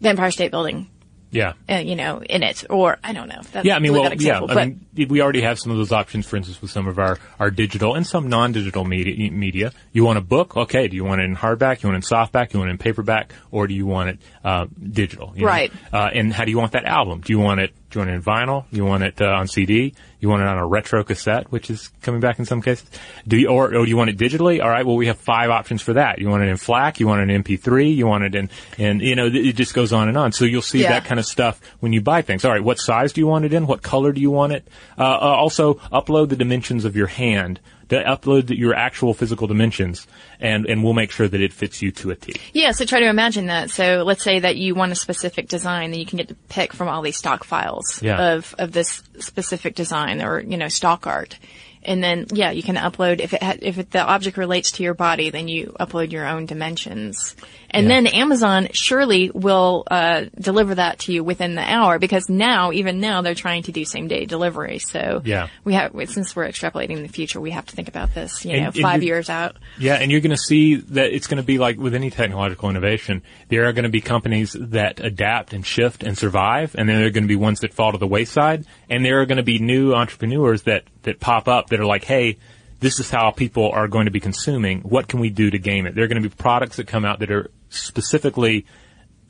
the 0.00 0.08
Empire 0.10 0.30
State 0.30 0.50
Building 0.50 0.88
Yeah. 1.30 1.54
uh, 1.68 1.74
you 1.76 1.96
know, 1.96 2.22
in 2.22 2.42
it, 2.42 2.64
or 2.70 2.98
I 3.02 3.12
don't 3.12 3.28
know. 3.28 3.40
That's 3.52 3.66
Yeah, 3.66 3.74
I 3.76 3.80
mean, 3.80 3.92
really 3.92 4.00
well, 4.02 4.10
bad 4.10 4.20
yeah, 4.22 4.38
example, 4.38 4.58
I 4.58 4.64
mean, 4.66 5.08
we 5.08 5.20
already 5.20 5.40
have 5.42 5.58
some 5.58 5.72
of 5.72 5.78
those 5.78 5.92
options, 5.92 6.26
for 6.26 6.36
instance, 6.36 6.62
with 6.62 6.70
some 6.70 6.86
of 6.86 6.98
our, 6.98 7.18
our 7.40 7.50
digital 7.50 7.94
and 7.94 8.06
some 8.06 8.28
non-digital 8.28 8.84
media, 8.84 9.30
media. 9.30 9.72
You 9.92 10.04
want 10.04 10.18
a 10.18 10.22
book? 10.22 10.56
Okay. 10.56 10.88
Do 10.88 10.96
you 10.96 11.04
want 11.04 11.20
it 11.20 11.24
in 11.24 11.36
hardback? 11.36 11.82
You 11.82 11.88
want 11.90 12.02
it 12.02 12.10
in 12.10 12.16
softback? 12.16 12.52
You 12.54 12.60
want 12.60 12.70
it 12.70 12.72
in 12.72 12.78
paperback? 12.78 13.32
Or 13.50 13.66
do 13.66 13.74
you 13.74 13.86
want 13.86 14.10
it, 14.10 14.18
uh, 14.44 14.66
digital? 14.90 15.32
you 15.34 15.42
know? 15.42 15.48
Right. 15.48 15.72
Uh, 15.92 16.08
and 16.14 16.32
how 16.32 16.44
do 16.44 16.50
you 16.50 16.58
want 16.58 16.72
that 16.72 16.84
album? 16.84 17.20
Do 17.20 17.32
you 17.32 17.38
want 17.40 17.60
it, 17.60 17.74
do 17.90 17.98
you 17.98 18.00
want 18.00 18.10
it 18.10 18.14
in 18.16 18.22
vinyl? 18.22 18.64
You 18.70 18.84
want 18.84 19.02
it, 19.02 19.20
uh, 19.20 19.26
on 19.26 19.46
CD? 19.48 19.94
You 20.20 20.28
want 20.28 20.42
it 20.42 20.48
on 20.48 20.58
a 20.58 20.66
retro 20.66 21.04
cassette, 21.04 21.50
which 21.50 21.70
is 21.70 21.88
coming 22.02 22.20
back 22.20 22.38
in 22.38 22.44
some 22.44 22.60
cases? 22.60 22.86
Do 23.26 23.36
you, 23.38 23.48
or, 23.48 23.66
or 23.74 23.84
do 23.84 23.88
you 23.88 23.96
want 23.96 24.10
it 24.10 24.18
digitally? 24.18 24.62
All 24.62 24.68
right. 24.68 24.84
Well, 24.84 24.96
we 24.96 25.06
have 25.06 25.18
five 25.18 25.48
options 25.48 25.80
for 25.80 25.94
that. 25.94 26.18
You 26.18 26.28
want 26.28 26.42
it 26.42 26.48
in 26.48 26.56
FLAC? 26.56 27.00
You 27.00 27.06
want 27.06 27.22
it 27.22 27.32
in 27.34 27.42
MP3? 27.42 27.94
You 27.96 28.06
want 28.06 28.24
it 28.24 28.34
in, 28.34 28.50
and 28.76 29.00
you 29.00 29.14
know, 29.16 29.26
it 29.26 29.52
just 29.54 29.72
goes 29.74 29.92
on 29.92 30.08
and 30.08 30.18
on. 30.18 30.32
So 30.32 30.44
you'll 30.44 30.60
see 30.60 30.82
Yeah. 30.82 30.90
that 30.90 31.04
kind 31.06 31.18
of 31.18 31.24
stuff 31.24 31.60
when 31.80 31.92
you 31.92 32.00
buy 32.02 32.20
things. 32.22 32.44
All 32.44 32.50
right, 32.50 32.62
what 32.62 32.78
size 32.78 33.12
do 33.14 33.20
you 33.22 33.26
want 33.26 33.44
it 33.46 33.52
in? 33.54 33.66
What 33.66 33.80
color 33.82 34.12
do 34.12 34.20
you 34.20 34.30
want 34.30 34.52
it? 34.52 34.68
Uh, 34.98 35.02
uh, 35.02 35.06
also, 35.18 35.74
upload 35.92 36.28
the 36.28 36.36
dimensions 36.36 36.84
of 36.84 36.94
your 36.96 37.06
hand. 37.06 37.60
To 37.88 37.96
upload 38.04 38.54
your 38.56 38.74
actual 38.74 39.14
physical 39.14 39.46
dimensions, 39.46 40.06
and 40.40 40.66
and 40.66 40.84
we'll 40.84 40.92
make 40.92 41.10
sure 41.10 41.26
that 41.26 41.40
it 41.40 41.52
fits 41.54 41.80
you 41.80 41.90
to 41.92 42.10
a 42.10 42.14
T. 42.16 42.34
yeah. 42.52 42.72
So 42.72 42.84
try 42.84 43.00
to 43.00 43.08
imagine 43.08 43.46
that. 43.46 43.70
So 43.70 44.02
let's 44.04 44.22
say 44.22 44.40
that 44.40 44.56
you 44.56 44.74
want 44.74 44.92
a 44.92 44.94
specific 44.94 45.48
design, 45.48 45.90
then 45.90 46.00
you 46.00 46.04
can 46.06 46.18
get 46.18 46.28
to 46.28 46.34
pick 46.50 46.74
from 46.74 46.88
all 46.88 47.00
these 47.00 47.16
stock 47.16 47.44
files 47.44 48.02
Yeah. 48.02 48.34
of 48.34 48.54
of 48.58 48.72
this 48.72 49.02
specific 49.20 49.74
design 49.74 50.20
or 50.22 50.40
you 50.40 50.58
know 50.58 50.68
stock 50.68 51.06
art. 51.06 51.38
And 51.84 52.02
then, 52.02 52.26
yeah, 52.32 52.50
you 52.50 52.62
can 52.62 52.74
upload 52.76 53.20
if 53.20 53.32
it 53.32 53.42
ha- 53.42 53.54
if 53.62 53.78
it, 53.78 53.92
the 53.92 54.02
object 54.02 54.36
relates 54.36 54.72
to 54.72 54.82
your 54.82 54.94
body, 54.94 55.30
then 55.30 55.46
you 55.48 55.74
upload 55.80 56.10
your 56.10 56.26
own 56.26 56.44
dimensions, 56.44 57.36
and 57.70 57.86
Yeah. 57.86 57.94
then 58.00 58.06
Amazon 58.08 58.68
surely 58.72 59.30
will 59.32 59.84
uh, 59.90 60.24
deliver 60.40 60.74
that 60.76 61.00
to 61.00 61.12
you 61.12 61.22
within 61.24 61.54
the 61.54 61.62
hour 61.62 61.98
because 61.98 62.28
now, 62.28 62.72
even 62.72 63.00
now, 63.00 63.22
they're 63.22 63.34
trying 63.34 63.62
to 63.64 63.72
do 63.72 63.84
same 63.84 64.08
day 64.08 64.24
delivery. 64.24 64.78
So 64.78 65.22
Yeah. 65.24 65.48
we 65.64 65.74
have 65.74 65.92
since 66.06 66.34
we're 66.34 66.46
extrapolating 66.48 67.02
the 67.02 67.08
future, 67.08 67.40
we 67.40 67.50
have 67.50 67.66
to 67.66 67.76
think 67.76 67.88
about 67.88 68.14
this, 68.14 68.44
you 68.44 68.52
And- 68.52 68.60
know, 68.62 68.66
and 68.68 68.76
five 68.76 69.02
years 69.02 69.28
out. 69.30 69.56
Yeah, 69.78 69.94
and 69.94 70.10
you're 70.10 70.20
going 70.20 70.30
to 70.30 70.42
see 70.42 70.76
that 70.76 71.12
it's 71.14 71.26
going 71.26 71.36
to 71.42 71.46
be 71.46 71.58
like 71.58 71.78
with 71.78 71.94
any 71.94 72.10
technological 72.10 72.70
innovation. 72.70 73.22
There 73.48 73.66
are 73.66 73.72
going 73.72 73.84
to 73.84 73.88
be 73.90 74.00
companies 74.00 74.56
that 74.58 75.00
adapt 75.00 75.52
and 75.52 75.64
shift 75.64 76.02
and 76.02 76.16
survive, 76.16 76.74
and 76.76 76.88
then 76.88 76.96
there 76.98 77.06
are 77.06 77.10
going 77.10 77.24
to 77.24 77.28
be 77.28 77.36
ones 77.36 77.60
that 77.60 77.74
fall 77.74 77.92
to 77.92 77.98
the 77.98 78.06
wayside, 78.06 78.64
and 78.88 79.04
there 79.04 79.20
are 79.20 79.26
going 79.26 79.36
to 79.38 79.42
be 79.42 79.58
new 79.58 79.94
entrepreneurs 79.94 80.62
that 80.62 80.84
that 81.02 81.20
pop 81.20 81.48
up 81.48 81.68
that 81.70 81.80
are 81.80 81.86
like, 81.86 82.04
hey. 82.04 82.36
This 82.80 83.00
is 83.00 83.10
how 83.10 83.32
people 83.32 83.72
are 83.72 83.88
going 83.88 84.04
to 84.04 84.12
be 84.12 84.20
consuming. 84.20 84.82
What 84.82 85.08
can 85.08 85.18
we 85.18 85.30
do 85.30 85.50
to 85.50 85.58
game 85.58 85.84
it? 85.86 85.96
There 85.96 86.04
are 86.04 86.06
going 86.06 86.22
to 86.22 86.28
be 86.28 86.32
products 86.32 86.76
that 86.76 86.86
come 86.86 87.04
out 87.04 87.18
that 87.18 87.30
are 87.32 87.50
specifically 87.70 88.66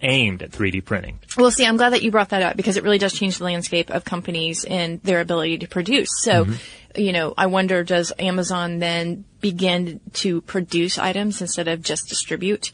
aimed 0.00 0.42
at 0.42 0.50
3D 0.50 0.84
printing. 0.84 1.18
Well, 1.36 1.50
see, 1.50 1.66
I'm 1.66 1.76
glad 1.76 1.92
that 1.92 2.02
you 2.02 2.10
brought 2.10 2.30
that 2.30 2.42
up 2.42 2.56
because 2.56 2.76
it 2.76 2.84
really 2.84 2.98
does 2.98 3.12
change 3.12 3.38
the 3.38 3.44
landscape 3.44 3.90
of 3.90 4.04
companies 4.04 4.64
and 4.64 5.02
their 5.02 5.20
ability 5.20 5.58
to 5.58 5.68
produce. 5.68 6.08
So, 6.20 6.46
you 6.94 7.12
know, 7.12 7.34
I 7.36 7.46
wonder, 7.46 7.82
does 7.84 8.12
Amazon 8.18 8.78
then 8.78 9.24
begin 9.40 10.00
to 10.14 10.40
produce 10.42 10.98
items 10.98 11.40
instead 11.40 11.68
of 11.68 11.82
just 11.82 12.08
distribute? 12.08 12.72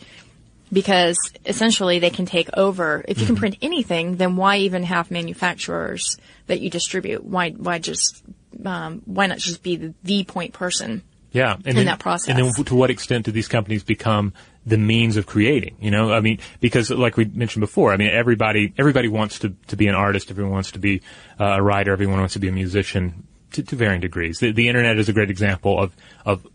Because 0.73 1.17
essentially 1.47 1.99
they 1.99 2.11
can 2.11 2.27
take 2.27 2.51
over. 2.57 3.05
If 3.07 3.21
you 3.21 3.27
can 3.27 3.37
print 3.37 3.57
anything, 3.63 4.17
then 4.17 4.37
why 4.37 4.59
even 4.59 4.83
have 4.83 5.11
manufacturers 5.11 6.19
that 6.47 6.61
you 6.61 6.69
distribute? 6.69 7.25
Why, 7.25 7.51
why 7.51 7.79
just, 7.79 8.23
um, 8.65 9.03
why 9.05 9.27
not 9.27 9.39
just 9.39 9.63
be 9.63 9.77
the, 9.77 9.95
the 10.03 10.25
point 10.25 10.53
person? 10.53 11.03
Yeah, 11.33 11.55
and 11.55 11.67
in 11.67 11.77
then, 11.77 11.87
that 11.87 11.99
process. 11.99 12.29
And 12.29 12.39
then, 12.39 12.65
to 12.65 12.75
what 12.77 12.91
extent 12.91 13.25
do 13.25 13.33
these 13.33 13.49
companies 13.49 13.83
become 13.83 14.33
the 14.67 14.79
means 14.79 15.17
of 15.17 15.27
creating? 15.27 15.77
You 15.81 15.91
know, 15.91 16.13
I 16.13 16.21
mean, 16.21 16.39
because 16.61 16.91
like 16.91 17.17
we 17.17 17.25
mentioned 17.27 17.61
before, 17.61 17.93
I 17.93 17.97
mean, 17.97 18.11
everybody 18.11 18.73
everybody 18.79 19.09
wants 19.09 19.41
to 19.41 19.55
to 19.69 19.77
be 19.77 19.87
an 19.89 19.95
artist, 19.95 20.31
everyone 20.31 20.53
wants 20.53 20.73
to 20.73 20.79
be 20.79 21.03
uh, 21.41 21.57
a 21.59 21.63
writer, 21.63 21.93
everyone 21.93 22.19
wants 22.19 22.35
to 22.35 22.41
be 22.41 22.49
a 22.49 22.53
musician 22.53 23.27
to, 23.53 23.63
to 23.63 23.77
varying 23.77 24.01
degrees. 24.01 24.39
The, 24.39 24.53
the 24.53 24.69
internet 24.69 24.99
is 24.99 25.09
a 25.09 25.13
great 25.13 25.31
example 25.31 25.81
of 25.81 25.97
of 26.25 26.47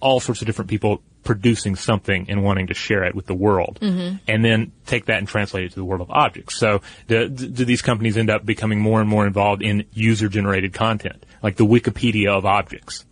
all 0.00 0.20
sorts 0.20 0.40
of 0.40 0.46
different 0.46 0.70
people 0.70 1.02
producing 1.24 1.76
something 1.76 2.26
and 2.30 2.42
wanting 2.42 2.68
to 2.68 2.74
share 2.74 3.04
it 3.04 3.14
with 3.14 3.26
the 3.26 3.34
world, 3.34 3.78
and 4.26 4.44
then 4.44 4.72
take 4.86 5.06
that 5.06 5.18
and 5.18 5.28
translate 5.28 5.64
it 5.64 5.68
to 5.70 5.74
the 5.74 5.84
world 5.84 6.00
of 6.00 6.10
objects. 6.10 6.56
So, 6.56 6.80
do, 7.06 7.28
do 7.28 7.64
these 7.66 7.82
companies 7.82 8.16
end 8.16 8.30
up 8.30 8.46
becoming 8.46 8.80
more 8.80 9.00
and 9.00 9.10
more 9.10 9.26
involved 9.26 9.60
in 9.60 9.84
user 9.92 10.28
generated 10.28 10.72
content, 10.72 11.26
like 11.42 11.56
the 11.56 11.66
Wikipedia 11.66 12.28
of 12.28 12.46
objects? 12.46 13.04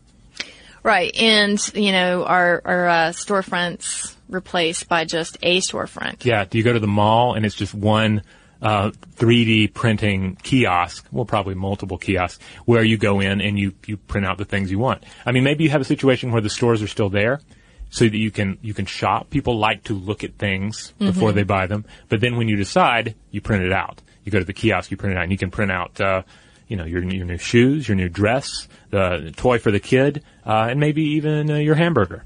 Right. 0.83 1.15
And, 1.17 1.61
you 1.75 1.93
know, 1.93 2.25
our, 2.25 2.63
our, 2.65 2.89
uh, 2.89 3.09
storefronts 3.11 4.16
replaced 4.29 4.89
by 4.89 5.05
just 5.05 5.37
a 5.43 5.61
storefront. 5.61 6.25
Yeah, 6.25 6.45
do 6.45 6.59
you 6.59 6.65
go 6.65 6.73
to 6.73 6.81
the 6.81 6.87
mall 6.87 7.35
and 7.35 7.47
it's 7.47 7.55
just 7.55 7.75
one 7.75 8.23
uh, 8.63 8.91
3D 9.17 9.75
printing 9.75 10.37
kiosk? 10.43 11.07
Well, 11.11 11.25
probably 11.25 11.55
multiple 11.55 11.99
kiosks 11.99 12.43
where 12.65 12.83
you 12.83 12.97
go 12.97 13.21
in 13.21 13.41
and 13.41 13.59
you 13.59 13.75
you 13.87 13.97
print 13.97 14.27
out 14.27 14.39
the 14.39 14.45
things 14.45 14.71
you 14.71 14.79
want. 14.79 15.05
I 15.25 15.33
mean, 15.33 15.45
maybe 15.45 15.65
you 15.65 15.71
have 15.71 15.81
a 15.81 15.85
situation 15.85 16.33
where 16.33 16.43
the 16.43 16.51
stores 16.51 16.83
are 16.83 16.89
still 16.89 17.11
there, 17.11 17.41
so 17.91 18.05
that 18.05 18.17
you 18.17 18.31
can 18.31 18.59
you 18.63 18.75
can 18.75 18.87
shop. 18.87 19.31
People 19.31 19.59
like 19.59 19.85
to 19.85 19.95
look 19.95 20.25
at 20.25 20.35
things 20.35 20.93
before 20.99 21.33
they 21.33 21.43
buy 21.43 21.67
them, 21.67 21.85
but 22.09 22.21
then 22.21 22.37
when 22.37 22.49
you 22.49 22.57
decide, 22.57 23.15
you 23.31 23.41
print 23.41 23.65
it 23.65 23.73
out. 23.73 24.03
You 24.25 24.33
go 24.33 24.39
to 24.41 24.45
the 24.45 24.53
kiosk, 24.53 24.91
you 24.91 24.97
print 24.97 25.15
it 25.15 25.19
out, 25.19 25.23
and 25.25 25.33
you 25.33 25.39
can 25.39 25.51
print 25.51 25.71
out. 25.71 26.01
Uh, 26.01 26.23
you 26.69 26.77
know, 26.77 26.85
your, 26.85 27.01
your 27.05 27.25
new 27.25 27.39
shoes, 27.39 27.87
your 27.87 27.95
new 27.95 28.09
dress, 28.09 28.67
the 28.91 29.33
toy 29.37 29.59
for 29.61 29.71
the 29.71 29.79
kid, 29.79 30.25
uh, 30.45 30.67
and 30.69 30.81
maybe 30.81 31.03
even 31.03 31.49
uh, 31.49 31.57
your 31.59 31.77
hamburger. 31.77 32.25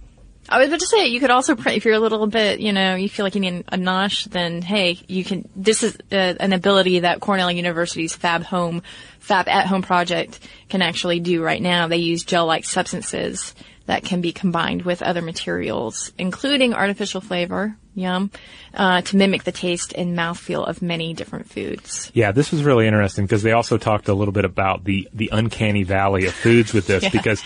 I 0.49 0.59
was 0.59 0.69
about 0.69 0.81
to 0.81 0.87
say, 0.87 1.07
you 1.07 1.21
could 1.21 1.31
also 1.31 1.55
print, 1.55 1.77
if 1.77 1.85
you're 1.85 1.95
a 1.95 2.01
little 2.01 2.27
bit, 2.27 2.61
you 2.61 2.73
know, 2.73 2.97
you 2.97 3.09
feel 3.09 3.25
like 3.25 3.35
you 3.35 3.41
need 3.41 3.65
a 3.69 3.77
nosh, 3.77 4.25
then 4.25 4.63
hey, 4.63 4.99
you 5.07 5.23
can, 5.25 5.49
this 5.55 5.83
is 5.83 5.97
uh, 6.11 6.35
an 6.41 6.53
ability 6.53 7.01
that 7.01 7.21
Cornell 7.21 7.51
University's 7.53 8.15
Fab 8.15 8.43
Home, 8.45 8.83
Fab 9.21 9.49
at 9.49 9.67
Home 9.67 9.83
project 9.83 10.41
can 10.69 10.83
actually 10.83 11.21
do 11.21 11.43
right 11.43 11.63
now. 11.63 11.87
They 11.87 11.99
use 11.99 12.25
gel-like 12.25 12.65
substances 12.65 13.55
that 13.87 14.05
can 14.05 14.21
be 14.21 14.33
combined 14.33 14.83
with 14.83 15.03
other 15.03 15.23
materials, 15.23 16.13
including 16.19 16.75
artificial 16.75 17.21
flavor, 17.21 17.77
yum, 17.95 18.31
uh, 18.75 19.03
to 19.03 19.17
mimic 19.17 19.45
the 19.45 19.53
taste 19.53 19.93
and 19.97 20.17
mouthfeel 20.17 20.67
of 20.67 20.81
many 20.81 21.13
different 21.13 21.49
foods. 21.51 22.11
Yeah, 22.15 22.33
this 22.33 22.51
was 22.53 22.63
really 22.63 22.87
interesting 22.87 23.25
because 23.25 23.43
they 23.43 23.53
also 23.53 23.79
talked 23.79 24.09
a 24.09 24.15
little 24.15 24.33
bit 24.33 24.45
about 24.45 24.85
the 24.85 25.09
the 25.13 25.31
uncanny 25.33 25.83
valley 25.83 26.27
of 26.27 26.35
foods 26.35 26.73
with 26.73 26.87
this 26.87 27.03
Yeah. 27.03 27.09
because 27.11 27.43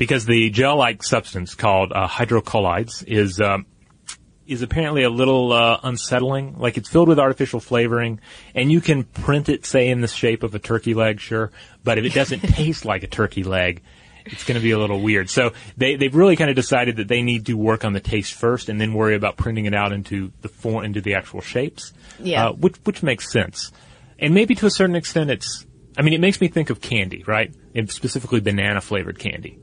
because 0.00 0.24
the 0.24 0.48
gel-like 0.48 1.02
substance 1.02 1.54
called 1.54 1.92
uh, 1.92 2.08
hydrocolloids 2.08 3.04
is 3.06 3.38
um, 3.38 3.66
is 4.46 4.62
apparently 4.62 5.02
a 5.02 5.10
little 5.10 5.52
uh, 5.52 5.78
unsettling. 5.82 6.58
Like 6.58 6.78
it's 6.78 6.88
filled 6.88 7.08
with 7.08 7.18
artificial 7.18 7.60
flavoring, 7.60 8.18
and 8.54 8.72
you 8.72 8.80
can 8.80 9.04
print 9.04 9.50
it, 9.50 9.66
say, 9.66 9.88
in 9.90 10.00
the 10.00 10.08
shape 10.08 10.42
of 10.42 10.54
a 10.54 10.58
turkey 10.58 10.94
leg, 10.94 11.20
sure, 11.20 11.52
but 11.84 11.98
if 11.98 12.06
it 12.06 12.14
doesn't 12.14 12.40
taste 12.54 12.86
like 12.86 13.02
a 13.02 13.06
turkey 13.06 13.44
leg. 13.44 13.82
It's 14.24 14.44
going 14.44 14.56
to 14.56 14.62
be 14.62 14.70
a 14.70 14.78
little 14.78 15.00
weird. 15.00 15.28
So 15.30 15.52
they 15.76 15.96
they've 15.96 16.14
really 16.14 16.36
kind 16.36 16.50
of 16.50 16.56
decided 16.56 16.96
that 16.96 17.08
they 17.08 17.22
need 17.22 17.46
to 17.46 17.54
work 17.54 17.84
on 17.84 17.92
the 17.92 18.00
taste 18.00 18.32
first, 18.32 18.70
and 18.70 18.80
then 18.80 18.94
worry 18.94 19.16
about 19.16 19.36
printing 19.36 19.66
it 19.66 19.74
out 19.74 19.92
into 19.92 20.32
the 20.40 20.48
form 20.48 20.84
into 20.84 21.00
the 21.00 21.14
actual 21.14 21.40
shapes. 21.40 21.92
Yeah. 22.18 22.48
uh, 22.48 22.52
which 22.52 22.76
which 22.84 23.02
makes 23.02 23.30
sense. 23.30 23.70
And 24.18 24.32
maybe 24.34 24.54
to 24.56 24.66
a 24.66 24.70
certain 24.70 24.96
extent, 24.96 25.30
it's. 25.30 25.66
I 25.98 26.02
mean, 26.02 26.14
it 26.14 26.20
makes 26.20 26.40
me 26.40 26.48
think 26.48 26.70
of 26.70 26.80
candy, 26.80 27.24
right? 27.26 27.52
And 27.74 27.90
specifically 27.90 28.40
banana 28.40 28.80
flavored 28.80 29.18
candy. 29.18 29.58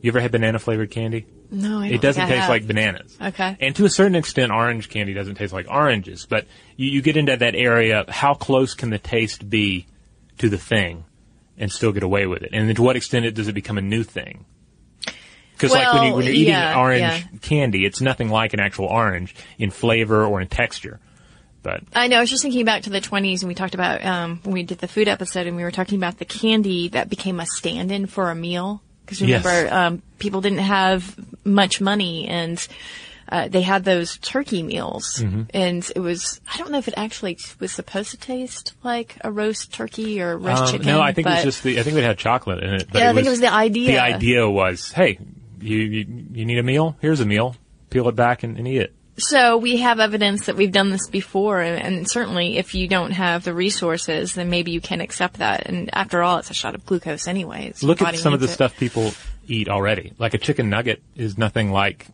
You 0.00 0.10
ever 0.10 0.20
had 0.20 0.32
banana 0.32 0.58
flavored 0.58 0.90
candy? 0.90 1.26
No, 1.50 1.80
I 1.80 1.88
don't 1.88 1.94
It 1.94 2.00
doesn't 2.00 2.26
taste 2.26 2.40
have. 2.40 2.48
like 2.48 2.66
bananas. 2.66 3.16
Okay. 3.20 3.56
And 3.60 3.74
to 3.76 3.84
a 3.84 3.90
certain 3.90 4.14
extent, 4.14 4.52
orange 4.52 4.88
candy 4.88 5.12
doesn't 5.12 5.34
taste 5.34 5.52
like 5.52 5.66
oranges. 5.68 6.26
But 6.26 6.46
you, 6.76 6.90
you 6.90 7.02
get 7.02 7.16
into 7.16 7.36
that 7.36 7.54
area, 7.54 8.04
how 8.08 8.34
close 8.34 8.74
can 8.74 8.90
the 8.90 8.98
taste 8.98 9.48
be 9.50 9.86
to 10.38 10.48
the 10.48 10.58
thing 10.58 11.04
and 11.58 11.70
still 11.70 11.92
get 11.92 12.02
away 12.02 12.26
with 12.26 12.42
it? 12.42 12.50
And 12.52 12.68
then 12.68 12.76
to 12.76 12.82
what 12.82 12.96
extent 12.96 13.26
it, 13.26 13.34
does 13.34 13.48
it 13.48 13.52
become 13.52 13.78
a 13.78 13.82
new 13.82 14.04
thing? 14.04 14.46
Because 15.52 15.72
like 15.72 15.92
when, 15.92 16.04
you, 16.04 16.14
when 16.14 16.24
you're 16.24 16.34
eating 16.34 16.54
yeah, 16.54 16.78
orange 16.78 17.00
yeah. 17.00 17.22
candy, 17.42 17.84
it's 17.84 18.00
nothing 18.00 18.30
like 18.30 18.54
an 18.54 18.60
actual 18.60 18.86
orange 18.86 19.34
in 19.58 19.70
flavor 19.70 20.24
or 20.24 20.40
in 20.40 20.48
texture. 20.48 21.00
But 21.62 21.82
I 21.94 22.06
know. 22.06 22.16
I 22.16 22.20
was 22.20 22.30
just 22.30 22.42
thinking 22.42 22.64
back 22.64 22.84
to 22.84 22.90
the 22.90 23.02
20s, 23.02 23.40
and 23.40 23.48
we 23.48 23.54
talked 23.54 23.74
about 23.74 24.02
um, 24.02 24.40
when 24.44 24.54
we 24.54 24.62
did 24.62 24.78
the 24.78 24.88
food 24.88 25.08
episode, 25.08 25.46
and 25.46 25.56
we 25.56 25.62
were 25.62 25.70
talking 25.70 25.98
about 25.98 26.16
the 26.16 26.24
candy 26.24 26.88
that 26.88 27.10
became 27.10 27.38
a 27.38 27.44
stand-in 27.44 28.06
for 28.06 28.30
a 28.30 28.34
meal. 28.34 28.82
Because 29.10 29.28
Yes. 29.28 29.44
remember, 29.44 29.74
um, 29.74 30.02
people 30.20 30.40
didn't 30.40 30.58
have 30.60 31.16
much 31.44 31.80
money, 31.80 32.28
and 32.28 32.64
uh, 33.28 33.48
they 33.48 33.62
had 33.62 33.84
those 33.84 34.16
turkey 34.18 34.62
meals, 34.62 35.18
Mm-hmm. 35.22 35.42
and 35.52 35.90
it 35.94 36.00
was 36.00 36.40
I 36.52 36.58
don't 36.58 36.70
know 36.70 36.78
if 36.78 36.88
it 36.88 36.94
actually 36.96 37.36
was 37.58 37.72
supposed 37.72 38.10
to 38.12 38.16
taste 38.16 38.74
like 38.84 39.16
a 39.22 39.30
roast 39.32 39.72
turkey 39.72 40.22
or 40.22 40.38
roast 40.38 40.62
Um, 40.62 40.68
chicken. 40.70 40.86
no, 40.86 41.00
I 41.00 41.12
think 41.12 41.26
it 41.26 41.30
was 41.30 41.42
just 41.44 41.62
the. 41.64 41.78
I 41.80 41.82
think 41.82 41.96
it 41.96 42.04
had 42.04 42.18
chocolate 42.18 42.62
in 42.62 42.74
it. 42.74 42.86
But 42.92 43.02
Yeah, 43.02 43.10
I 43.10 43.14
think 43.14 43.26
it 43.26 43.30
was 43.30 43.40
the 43.40 43.52
idea. 43.52 43.92
The 43.92 43.98
idea 44.02 44.48
was, 44.48 44.90
hey, 44.92 45.18
you 45.60 45.76
you, 45.78 46.06
you 46.32 46.44
need 46.44 46.58
a 46.58 46.62
meal? 46.62 46.96
Here's 47.00 47.20
a 47.20 47.26
meal. 47.26 47.56
Peel 47.90 48.08
it 48.08 48.14
back 48.16 48.42
and, 48.44 48.56
and 48.56 48.68
eat 48.68 48.78
it. 48.82 48.94
So 49.20 49.56
we 49.58 49.78
have 49.78 50.00
evidence 50.00 50.46
that 50.46 50.56
we've 50.56 50.72
done 50.72 50.90
this 50.90 51.08
before, 51.08 51.60
and, 51.60 51.80
and, 51.80 52.10
certainly 52.10 52.56
if 52.58 52.74
you 52.74 52.88
don't 52.88 53.12
have 53.12 53.44
the 53.44 53.54
resources, 53.54 54.34
then 54.34 54.50
maybe 54.50 54.70
you 54.70 54.80
can 54.80 55.00
accept 55.00 55.38
that. 55.38 55.66
And 55.66 55.90
after 55.92 56.22
all, 56.22 56.38
it's 56.38 56.50
a 56.50 56.54
shot 56.54 56.74
of 56.74 56.86
glucose 56.86 57.28
anyways. 57.28 57.82
Look 57.82 58.02
at 58.02 58.16
some 58.16 58.32
of 58.34 58.40
the 58.40 58.46
it. 58.46 58.50
stuff 58.50 58.76
people 58.76 59.12
eat 59.46 59.68
already. 59.68 60.12
Like 60.18 60.34
a 60.34 60.38
chicken 60.38 60.70
nugget 60.70 61.02
is 61.14 61.36
nothing 61.36 61.70
like 61.70 62.06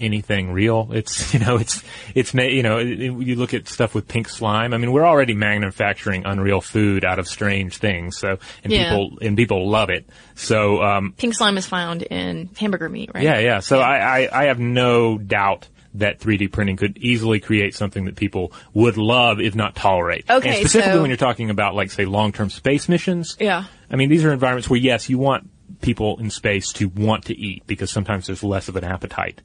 anything 0.00 0.50
real. 0.52 0.88
It's, 0.92 1.32
you 1.34 1.40
know, 1.40 1.56
it's, 1.56 1.82
it's, 2.14 2.34
you 2.34 2.62
know, 2.62 2.78
you 2.78 3.36
look 3.36 3.54
at 3.54 3.68
stuff 3.68 3.94
with 3.94 4.08
pink 4.08 4.28
slime. 4.28 4.72
I 4.74 4.78
mean, 4.78 4.92
we're 4.92 5.06
already 5.06 5.34
manufacturing 5.34 6.24
unreal 6.24 6.60
food 6.60 7.04
out 7.04 7.18
of 7.18 7.28
strange 7.28 7.76
things. 7.76 8.16
So, 8.18 8.38
and 8.64 8.72
Yeah. 8.72 8.88
people, 8.88 9.18
and 9.20 9.36
people 9.36 9.68
love 9.68 9.90
it. 9.90 10.08
So, 10.34 10.82
um, 10.82 11.12
Pink 11.16 11.34
slime 11.34 11.58
is 11.58 11.66
found 11.66 12.02
in 12.02 12.50
hamburger 12.56 12.88
meat, 12.88 13.10
right? 13.14 13.22
yeah, 13.22 13.38
yeah. 13.38 13.60
So 13.60 13.80
I, 13.80 14.22
I, 14.22 14.42
I 14.42 14.44
have 14.46 14.58
no 14.58 15.18
doubt 15.18 15.68
that 15.94 16.20
3D 16.20 16.52
printing 16.52 16.76
could 16.76 16.96
easily 16.98 17.40
create 17.40 17.74
something 17.74 18.04
that 18.04 18.16
people 18.16 18.52
would 18.72 18.96
love, 18.96 19.40
if 19.40 19.54
not 19.54 19.74
tolerate. 19.74 20.24
Okay, 20.30 20.48
and 20.48 20.56
specifically 20.58 20.92
so- 20.92 21.00
when 21.02 21.10
you're 21.10 21.16
talking 21.16 21.50
about, 21.50 21.74
like, 21.74 21.90
say, 21.90 22.04
long-term 22.04 22.50
space 22.50 22.88
missions. 22.88 23.36
Yeah. 23.40 23.64
I 23.90 23.96
mean, 23.96 24.08
these 24.08 24.24
are 24.24 24.32
environments 24.32 24.70
where, 24.70 24.78
yes, 24.78 25.08
you 25.08 25.18
want 25.18 25.50
people 25.80 26.18
in 26.20 26.30
space 26.30 26.72
to 26.74 26.88
want 26.88 27.24
to 27.26 27.36
eat 27.36 27.66
because 27.66 27.90
sometimes 27.90 28.26
there's 28.26 28.44
less 28.44 28.68
of 28.68 28.76
an 28.76 28.84
appetite 28.84 29.40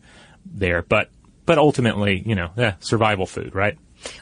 there. 0.46 0.82
But, 0.82 1.10
but 1.46 1.58
ultimately, 1.58 2.22
you 2.26 2.36
know, 2.36 2.52
eh, 2.58 2.74
survival 2.80 3.26
food, 3.26 3.56
right? 3.56 3.78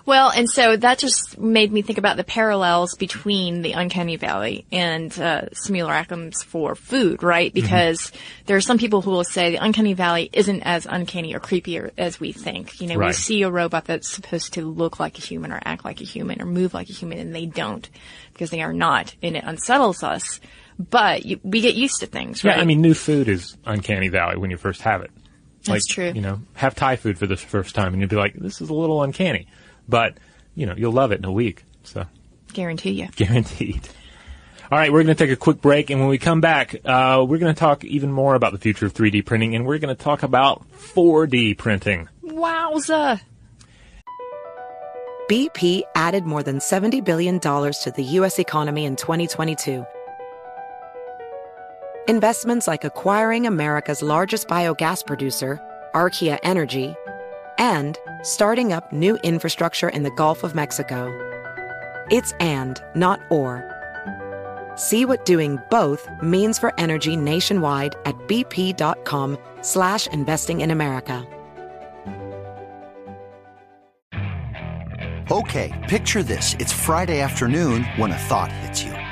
Well, 0.06 0.30
and 0.30 0.50
so 0.50 0.76
that 0.78 1.00
just 1.00 1.38
made 1.38 1.72
me 1.72 1.82
think 1.82 1.98
about 1.98 2.18
the 2.18 2.24
parallels 2.24 2.96
between 2.96 3.62
the 3.62 3.74
uncanny 3.74 4.16
valley 4.16 4.66
and 4.72 5.12
uh, 5.20 5.42
simulacrums 5.54 6.44
for 6.44 6.76
food, 6.76 7.22
right? 7.24 7.54
Because 7.54 8.12
there 8.46 8.56
are 8.56 8.62
some 8.62 8.78
people 8.78 9.02
who 9.02 9.12
will 9.12 9.24
say 9.24 9.52
the 9.52 9.64
uncanny 9.64 9.94
valley 9.94 10.30
isn't 10.32 10.62
as 10.64 10.86
uncanny 10.86 11.34
or 11.36 11.40
creepy 11.40 11.80
as 11.98 12.20
we 12.20 12.32
think. 12.32 12.80
You 12.80 12.88
know, 12.88 12.98
we 12.98 13.14
see 13.14 13.42
a 13.44 13.52
robot 13.52 13.86
that's 13.86 14.10
supposed 14.10 14.54
to 14.54 14.66
look 14.66 15.00
like 15.00 15.18
a 15.18 15.22
human 15.22 15.52
or 15.52 15.60
act 15.64 15.84
like 15.84 16.02
a 16.02 16.06
human 16.06 16.42
or 16.42 16.46
move 16.46 16.74
like 16.74 16.90
a 16.90 16.94
human, 16.94 17.18
and 17.18 17.36
they 17.36 17.46
don't 17.46 17.90
because 18.34 18.50
they 18.50 18.62
are 18.62 18.74
not, 18.74 19.16
and 19.22 19.36
it 19.38 19.44
unsettles 19.46 20.04
us. 20.04 20.40
But 20.80 21.26
you, 21.26 21.40
we 21.44 21.62
get 21.62 21.76
used 21.76 22.00
to 22.00 22.08
things, 22.08 22.44
right? 22.44 22.56
Yeah, 22.56 22.62
I 22.62 22.66
mean, 22.66 22.82
new 22.82 22.94
food 22.96 23.28
is 23.28 23.58
uncanny 23.66 24.08
valley 24.10 24.38
when 24.38 24.50
you 24.50 24.58
first 24.58 24.82
have 24.82 25.02
it. 25.02 25.12
That's 25.72 25.86
true. 25.88 26.12
You 26.14 26.22
know, 26.22 26.42
have 26.56 26.76
Thai 26.76 26.96
food 26.98 27.18
for 27.18 27.28
the 27.28 27.38
first 27.38 27.76
time 27.76 27.94
and 27.94 28.02
you'll 28.02 28.10
be 28.10 28.16
like, 28.16 28.34
this 28.34 28.62
is 28.62 28.70
a 28.70 28.74
little 28.74 29.02
uncanny. 29.04 29.48
But, 29.88 30.18
you 30.56 30.66
know, 30.66 30.76
you'll 30.76 30.92
love 30.92 31.12
it 31.12 31.20
in 31.20 31.26
a 31.26 31.32
week. 31.32 31.64
So, 31.84 32.06
guarantee 32.54 32.92
you. 32.92 33.08
guaranteed. 33.16 33.88
All 34.72 34.80
right, 34.80 34.92
we're 34.92 35.04
going 35.04 35.16
to 35.16 35.24
take 35.24 35.32
a 35.32 35.36
quick 35.36 35.62
break, 35.62 35.90
and 35.92 36.00
when 36.00 36.10
we 36.10 36.18
come 36.18 36.42
back, 36.42 36.76
uh, 36.86 37.24
we're 37.28 37.38
going 37.38 37.54
to 37.54 37.60
talk 37.60 37.84
even 37.84 38.12
more 38.12 38.34
about 38.34 38.54
the 38.54 38.58
future 38.58 38.86
of 38.86 38.94
3D 38.94 39.24
printing, 39.24 39.56
and 39.56 39.68
we're 39.68 39.78
going 39.78 39.96
to 39.96 40.04
talk 40.04 40.24
about 40.24 40.68
4D 40.72 41.58
printing. 41.58 42.08
Wowza! 42.24 43.22
BP 45.30 45.84
added 45.96 46.26
more 46.26 46.42
than 46.42 46.58
$70 46.58 47.04
billion 47.04 47.40
to 47.40 47.94
the 47.96 48.04
U.S. 48.04 48.40
economy 48.40 48.86
in 48.86 48.96
2022. 48.96 49.86
Investments 52.10 52.68
like 52.68 52.84
acquiring 52.84 53.48
America's 53.48 54.02
largest 54.02 54.50
biogas 54.50 55.08
producer, 55.08 55.58
Archaea 55.96 56.38
Energy, 56.44 56.96
and 57.58 57.98
starting 58.24 58.74
up 58.74 58.92
new 58.92 59.16
infrastructure 59.24 59.88
in 59.88 60.04
the 60.04 60.12
Gulf 60.12 60.44
of 60.44 60.54
Mexico. 60.54 61.08
It's 62.12 62.34
and, 62.42 62.82
not 62.94 63.22
or. 63.30 63.64
See 64.76 65.06
what 65.06 65.24
doing 65.24 65.60
both 65.72 66.06
means 66.22 66.60
for 66.60 66.78
energy 66.78 67.16
nationwide 67.16 67.96
at 68.04 68.18
bp.com 68.28 69.38
slash 69.62 70.08
investing 70.08 70.60
in 70.60 70.72
America. 70.72 71.26
Okay, 75.32 75.72
picture 75.88 76.22
this. 76.22 76.54
It's 76.60 76.74
Friday 76.74 77.22
afternoon 77.22 77.86
when 77.96 78.12
a 78.12 78.18
thought 78.18 78.52
hits 78.52 78.84
you. 78.84 79.03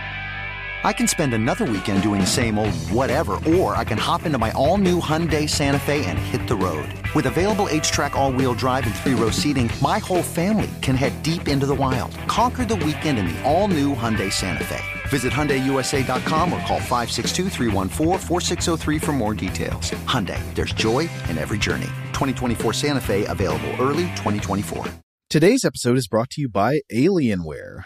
I 0.84 0.94
can 0.94 1.08
spend 1.08 1.34
another 1.34 1.66
weekend 1.66 2.02
doing 2.02 2.22
the 2.22 2.28
same 2.28 2.58
old 2.60 2.74
whatever, 2.90 3.40
or 3.48 3.76
I 3.76 3.84
can 3.84 3.98
hop 3.98 4.26
into 4.26 4.38
my 4.38 4.52
all 4.52 4.78
new 4.78 5.00
Hyundai 5.00 5.50
Santa 5.50 5.80
Fe 5.80 6.06
and 6.06 6.20
hit 6.20 6.48
the 6.48 6.56
road. 6.56 6.88
With 7.16 7.26
available 7.28 7.68
HTRAC, 7.70 8.14
all 8.14 8.32
wheel 8.32 8.54
drive, 8.54 8.86
and 8.86 8.94
three 8.96 9.16
row 9.16 9.32
seating, 9.32 9.70
my 9.82 10.00
whole 10.00 10.24
family 10.24 10.70
can 10.82 10.96
head 10.96 11.24
deep 11.24 11.48
into 11.48 11.66
the 11.66 11.76
wild. 11.76 12.16
Conquer 12.28 12.66
the 12.66 12.76
weekend 12.78 13.18
in 13.18 13.26
the 13.28 13.44
all 13.44 13.68
new 13.68 13.96
Hyundai 13.96 14.32
Santa 14.32 14.64
Fe. 14.64 14.84
Visit 15.10 15.34
HyundaiUSA.com 15.34 16.54
or 16.54 16.60
call 16.62 16.80
562-314-4603 16.80 19.04
for 19.04 19.12
more 19.12 19.34
details. 19.34 19.92
Hyundai, 20.08 20.40
there's 20.56 20.72
joy 20.74 21.10
in 21.30 21.38
every 21.38 21.58
journey. 21.58 21.88
2024 22.14 22.74
Santa 22.74 23.02
Fe 23.02 23.26
available 23.26 23.70
early 23.80 24.08
2024. 24.18 24.86
Today's 25.30 25.64
episode 25.64 25.98
is 25.98 26.08
brought 26.08 26.30
to 26.32 26.42
you 26.42 26.50
by 26.50 26.82
Alienware. 26.92 27.86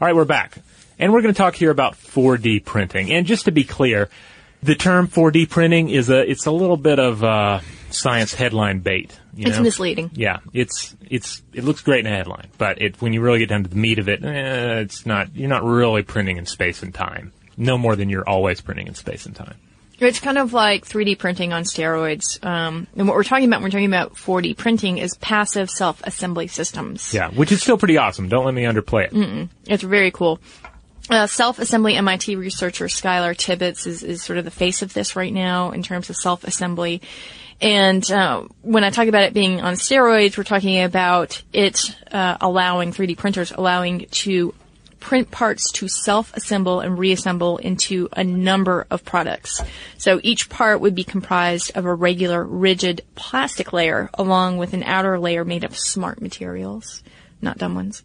All 0.00 0.06
right, 0.06 0.14
we're 0.14 0.24
back. 0.24 0.58
And 0.98 1.12
we're 1.12 1.22
going 1.22 1.34
to 1.34 1.38
talk 1.38 1.54
here 1.54 1.70
about 1.70 1.94
4D 1.94 2.64
printing. 2.64 3.12
And 3.12 3.26
just 3.26 3.44
to 3.44 3.50
be 3.52 3.64
clear, 3.64 4.08
the 4.62 4.74
term 4.74 5.08
4D 5.08 5.48
printing 5.50 5.90
is 5.90 6.08
a, 6.08 6.28
it's 6.28 6.46
a 6.46 6.50
little 6.50 6.76
bit 6.78 6.98
of, 6.98 7.22
uh, 7.22 7.60
science 7.90 8.34
headline 8.34 8.80
bait. 8.80 9.18
You 9.34 9.48
It's 9.48 9.58
know? 9.58 9.62
misleading. 9.62 10.10
Yeah, 10.14 10.38
it's, 10.52 10.96
it's, 11.08 11.42
it 11.52 11.64
looks 11.64 11.82
great 11.82 12.06
in 12.06 12.12
a 12.12 12.16
headline, 12.16 12.48
but 12.58 12.80
it, 12.80 13.00
when 13.02 13.12
you 13.12 13.20
really 13.20 13.38
get 13.38 13.48
down 13.50 13.62
to 13.64 13.70
the 13.70 13.76
meat 13.76 13.98
of 13.98 14.08
it, 14.08 14.24
eh, 14.24 14.78
it's 14.80 15.04
not, 15.06 15.34
you're 15.36 15.48
not 15.48 15.62
really 15.62 16.02
printing 16.02 16.38
in 16.38 16.46
space 16.46 16.82
and 16.82 16.94
time. 16.94 17.32
No 17.56 17.76
more 17.78 17.94
than 17.96 18.08
you're 18.08 18.28
always 18.28 18.60
printing 18.60 18.86
in 18.86 18.94
space 18.94 19.26
and 19.26 19.36
time. 19.36 19.56
It's 19.98 20.20
kind 20.20 20.36
of 20.36 20.52
like 20.52 20.86
3D 20.86 21.18
printing 21.18 21.52
on 21.52 21.64
steroids. 21.64 22.44
Um, 22.44 22.86
and 22.96 23.08
what 23.08 23.16
we're 23.16 23.24
talking 23.24 23.46
about 23.46 23.58
when 23.58 23.64
we're 23.64 23.70
talking 23.70 23.86
about 23.86 24.14
4D 24.14 24.56
printing 24.56 24.98
is 24.98 25.16
passive 25.16 25.70
self-assembly 25.70 26.48
systems. 26.48 27.14
Yeah, 27.14 27.30
which 27.30 27.50
is 27.50 27.62
still 27.62 27.78
pretty 27.78 27.96
awesome. 27.96 28.28
Don't 28.28 28.44
let 28.44 28.54
me 28.54 28.64
underplay 28.64 29.06
it. 29.06 29.12
Mm-mm. 29.12 29.48
It's 29.66 29.82
very 29.82 30.10
cool. 30.10 30.40
Uh, 31.08 31.26
self-assembly 31.26 31.94
MIT 31.94 32.36
researcher 32.36 32.86
Skylar 32.86 33.34
Tibbits 33.34 33.86
is, 33.86 34.02
is 34.02 34.22
sort 34.22 34.38
of 34.38 34.44
the 34.44 34.50
face 34.50 34.82
of 34.82 34.92
this 34.92 35.14
right 35.16 35.32
now 35.32 35.70
in 35.70 35.82
terms 35.82 36.10
of 36.10 36.16
self-assembly. 36.16 37.00
And 37.60 38.10
uh, 38.10 38.44
when 38.62 38.84
I 38.84 38.90
talk 38.90 39.08
about 39.08 39.22
it 39.22 39.32
being 39.32 39.60
on 39.62 39.74
steroids, 39.74 40.36
we're 40.36 40.44
talking 40.44 40.82
about 40.82 41.42
it 41.52 41.96
uh, 42.12 42.36
allowing 42.40 42.92
3D 42.92 43.16
printers 43.16 43.50
allowing 43.52 44.06
to 44.10 44.52
print 45.00 45.30
parts 45.30 45.70
to 45.72 45.88
self-assemble 45.88 46.80
and 46.80 46.98
reassemble 46.98 47.58
into 47.58 48.08
a 48.12 48.24
number 48.24 48.86
of 48.90 49.04
products. 49.04 49.62
So 49.98 50.20
each 50.22 50.48
part 50.48 50.80
would 50.80 50.94
be 50.94 51.04
comprised 51.04 51.72
of 51.74 51.84
a 51.84 51.94
regular 51.94 52.42
rigid 52.42 53.02
plastic 53.14 53.72
layer 53.72 54.10
along 54.14 54.58
with 54.58 54.72
an 54.72 54.82
outer 54.82 55.18
layer 55.18 55.44
made 55.44 55.64
of 55.64 55.76
smart 55.76 56.20
materials. 56.20 57.02
not 57.42 57.58
dumb 57.58 57.74
ones. 57.74 58.02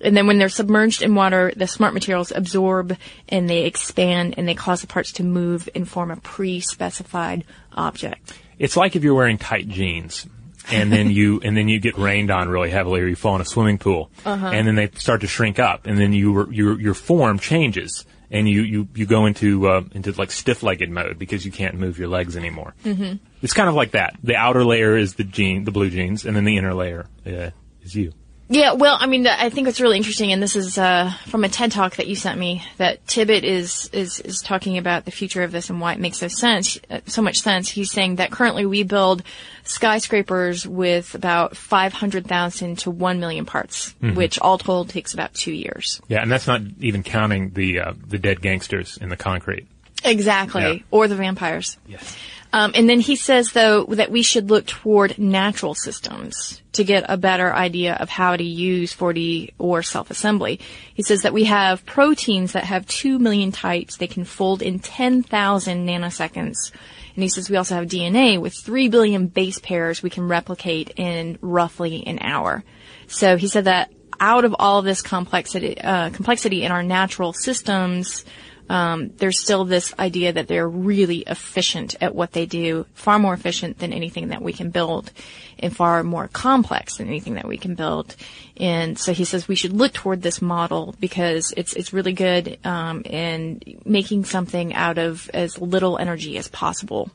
And 0.00 0.16
then 0.16 0.26
when 0.26 0.38
they're 0.38 0.48
submerged 0.48 1.02
in 1.02 1.14
water, 1.14 1.52
the 1.54 1.66
smart 1.66 1.92
materials 1.92 2.32
absorb 2.34 2.96
and 3.28 3.48
they 3.48 3.64
expand 3.64 4.34
and 4.36 4.48
they 4.48 4.54
cause 4.54 4.80
the 4.80 4.86
parts 4.86 5.12
to 5.12 5.22
move 5.22 5.68
and 5.74 5.88
form 5.88 6.10
a 6.10 6.16
pre-specified 6.16 7.44
object. 7.72 8.32
It's 8.58 8.76
like 8.76 8.96
if 8.96 9.04
you're 9.04 9.14
wearing 9.14 9.38
tight 9.38 9.68
jeans. 9.68 10.26
And 10.72 10.92
then 10.92 11.10
you 11.10 11.40
and 11.42 11.56
then 11.56 11.68
you 11.68 11.80
get 11.80 11.96
rained 11.98 12.30
on 12.30 12.48
really 12.48 12.70
heavily, 12.70 13.00
or 13.00 13.06
you 13.06 13.16
fall 13.16 13.34
in 13.34 13.40
a 13.40 13.44
swimming 13.44 13.78
pool, 13.78 14.10
Uh-huh. 14.24 14.46
and 14.46 14.66
then 14.66 14.74
they 14.76 14.90
start 14.94 15.20
to 15.22 15.26
shrink 15.26 15.58
up, 15.58 15.86
and 15.86 15.98
then 15.98 16.12
you 16.12 16.50
your 16.50 16.80
your 16.80 16.94
form 16.94 17.38
changes, 17.38 18.04
and 18.30 18.48
you 18.48 18.62
you, 18.62 18.88
you 18.94 19.06
go 19.06 19.26
into 19.26 19.68
uh, 19.68 19.82
into 19.92 20.12
like 20.12 20.30
stiff 20.30 20.62
legged 20.62 20.90
mode 20.90 21.18
because 21.18 21.44
you 21.44 21.52
can't 21.52 21.74
move 21.74 21.98
your 21.98 22.08
legs 22.08 22.36
anymore. 22.36 22.74
Mm-hmm. 22.84 23.16
It's 23.42 23.52
kind 23.54 23.68
of 23.68 23.74
like 23.74 23.92
that. 23.92 24.16
The 24.22 24.36
outer 24.36 24.64
layer 24.64 24.96
is 24.96 25.14
the 25.14 25.24
jean, 25.24 25.64
the 25.64 25.70
blue 25.70 25.90
jeans, 25.90 26.24
and 26.24 26.36
then 26.36 26.44
the 26.44 26.56
inner 26.56 26.74
layer 26.74 27.06
uh, 27.26 27.50
is 27.82 27.94
you. 27.94 28.12
Yeah, 28.52 28.72
well, 28.72 28.96
I 28.98 29.06
mean, 29.06 29.28
I 29.28 29.48
think 29.48 29.66
what's 29.66 29.80
really 29.80 29.96
interesting, 29.96 30.32
and 30.32 30.42
this 30.42 30.56
is 30.56 30.76
uh, 30.76 31.12
from 31.28 31.44
a 31.44 31.48
TED 31.48 31.70
talk 31.70 31.94
that 31.96 32.08
you 32.08 32.16
sent 32.16 32.36
me, 32.36 32.64
that 32.78 33.06
Tibbet 33.06 33.44
is 33.44 33.88
is 33.92 34.18
is 34.18 34.40
talking 34.42 34.76
about 34.76 35.04
the 35.04 35.12
future 35.12 35.44
of 35.44 35.52
this 35.52 35.70
and 35.70 35.80
why 35.80 35.92
it 35.92 36.00
makes 36.00 36.18
so 36.18 36.26
sense, 36.26 36.76
uh, 36.90 36.98
so 37.06 37.22
much 37.22 37.38
sense. 37.40 37.68
He's 37.68 37.92
saying 37.92 38.16
that 38.16 38.32
currently 38.32 38.66
we 38.66 38.82
build 38.82 39.22
skyscrapers 39.62 40.66
with 40.66 41.14
about 41.14 41.56
five 41.56 41.92
hundred 41.92 42.26
thousand 42.26 42.78
to 42.80 42.90
one 42.90 43.20
million 43.20 43.46
parts, 43.46 43.94
Mhm. 44.02 44.16
which 44.16 44.36
all 44.40 44.58
told 44.58 44.88
takes 44.88 45.14
about 45.14 45.32
two 45.32 45.52
years. 45.52 46.00
Yeah, 46.08 46.20
and 46.20 46.30
that's 46.30 46.48
not 46.48 46.60
even 46.80 47.04
counting 47.04 47.50
the 47.50 47.78
uh, 47.78 47.92
the 48.08 48.18
dead 48.18 48.40
gangsters 48.42 48.98
in 49.00 49.10
the 49.10 49.16
concrete. 49.16 49.68
Exactly, 50.02 50.62
Yeah. 50.62 50.82
or 50.90 51.06
the 51.06 51.14
vampires. 51.14 51.76
Yes. 51.86 52.16
Um, 52.52 52.72
and 52.74 52.88
then 52.88 53.00
he 53.00 53.14
says, 53.14 53.52
though, 53.52 53.84
that 53.84 54.10
we 54.10 54.22
should 54.22 54.50
look 54.50 54.66
toward 54.66 55.18
natural 55.18 55.74
systems 55.74 56.62
to 56.72 56.84
get 56.84 57.04
a 57.08 57.16
better 57.16 57.54
idea 57.54 57.94
of 57.94 58.08
how 58.08 58.36
to 58.36 58.44
use 58.44 58.94
4D 58.94 59.52
or 59.58 59.82
self-assembly. 59.82 60.60
He 60.94 61.02
says 61.02 61.22
that 61.22 61.32
we 61.32 61.44
have 61.44 61.86
proteins 61.86 62.52
that 62.52 62.64
have 62.64 62.86
2 62.86 63.18
million 63.18 63.52
types. 63.52 63.96
They 63.96 64.06
can 64.06 64.24
fold 64.24 64.62
in 64.62 64.80
10,000 64.80 65.86
nanoseconds. 65.86 66.72
And 67.14 67.22
he 67.22 67.28
says 67.28 67.50
we 67.50 67.56
also 67.56 67.76
have 67.76 67.86
DNA 67.86 68.40
with 68.40 68.54
3 68.54 68.88
billion 68.88 69.26
base 69.26 69.58
pairs 69.58 70.02
we 70.02 70.10
can 70.10 70.26
replicate 70.26 70.92
in 70.96 71.38
roughly 71.40 72.06
an 72.06 72.18
hour. 72.20 72.64
So 73.06 73.36
he 73.36 73.48
said 73.48 73.64
that 73.64 73.92
out 74.20 74.44
of 74.44 74.54
all 74.58 74.78
of 74.78 74.84
this 74.84 75.02
complexity, 75.02 75.80
uh, 75.80 76.10
complexity 76.10 76.62
in 76.62 76.72
our 76.72 76.82
natural 76.82 77.32
systems, 77.32 78.24
um, 78.70 79.10
there's 79.16 79.40
still 79.40 79.64
this 79.64 79.92
idea 79.98 80.32
that 80.32 80.46
they're 80.46 80.68
really 80.68 81.18
efficient 81.26 81.96
at 82.00 82.14
what 82.14 82.30
they 82.30 82.46
do, 82.46 82.86
far 82.94 83.18
more 83.18 83.34
efficient 83.34 83.80
than 83.80 83.92
anything 83.92 84.28
that 84.28 84.42
we 84.42 84.52
can 84.52 84.70
build, 84.70 85.10
and 85.58 85.74
far 85.74 86.04
more 86.04 86.28
complex 86.28 86.98
than 86.98 87.08
anything 87.08 87.34
that 87.34 87.48
we 87.48 87.58
can 87.58 87.74
build. 87.74 88.14
And 88.56 88.96
so 88.96 89.12
he 89.12 89.24
says 89.24 89.48
we 89.48 89.56
should 89.56 89.72
look 89.72 89.92
toward 89.92 90.22
this 90.22 90.40
model 90.40 90.94
because 91.00 91.52
it's 91.56 91.74
it's 91.74 91.92
really 91.92 92.12
good 92.12 92.64
um, 92.64 93.02
in 93.02 93.60
making 93.84 94.24
something 94.24 94.72
out 94.72 94.98
of 94.98 95.28
as 95.34 95.58
little 95.58 95.98
energy 95.98 96.38
as 96.38 96.46
possible. 96.46 97.10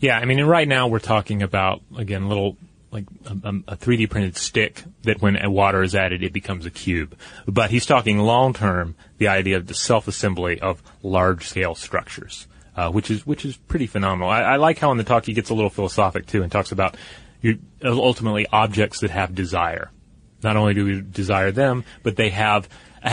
Yeah, 0.00 0.18
I 0.18 0.24
mean, 0.24 0.42
right 0.44 0.66
now 0.66 0.88
we're 0.88 0.98
talking 0.98 1.42
about 1.42 1.82
again 1.94 2.26
little 2.26 2.56
like 2.90 3.04
a, 3.26 3.48
a 3.68 3.76
3D 3.76 4.08
printed 4.08 4.36
stick 4.36 4.84
that 5.02 5.20
when 5.20 5.38
water 5.50 5.82
is 5.82 5.94
added 5.94 6.22
it 6.22 6.32
becomes 6.32 6.66
a 6.66 6.70
cube. 6.70 7.16
But 7.46 7.70
he's 7.70 7.86
talking 7.86 8.18
long 8.18 8.54
term, 8.54 8.94
the 9.18 9.28
idea 9.28 9.56
of 9.56 9.66
the 9.66 9.74
self 9.74 10.08
assembly 10.08 10.60
of 10.60 10.82
large 11.02 11.46
scale 11.46 11.74
structures, 11.74 12.46
uh, 12.76 12.90
which 12.90 13.10
is 13.10 13.26
which 13.26 13.44
is 13.44 13.56
pretty 13.56 13.86
phenomenal. 13.86 14.30
I, 14.30 14.42
I 14.42 14.56
like 14.56 14.78
how 14.78 14.90
in 14.92 14.98
the 14.98 15.04
talk 15.04 15.26
he 15.26 15.32
gets 15.32 15.50
a 15.50 15.54
little 15.54 15.70
philosophic 15.70 16.26
too 16.26 16.42
and 16.42 16.50
talks 16.50 16.72
about 16.72 16.96
you, 17.40 17.58
ultimately 17.84 18.46
objects 18.52 19.00
that 19.00 19.10
have 19.10 19.34
desire. 19.34 19.90
Not 20.42 20.56
only 20.56 20.74
do 20.74 20.84
we 20.84 21.00
desire 21.00 21.50
them, 21.50 21.84
but 22.02 22.16
they 22.16 22.30
have 22.30 22.68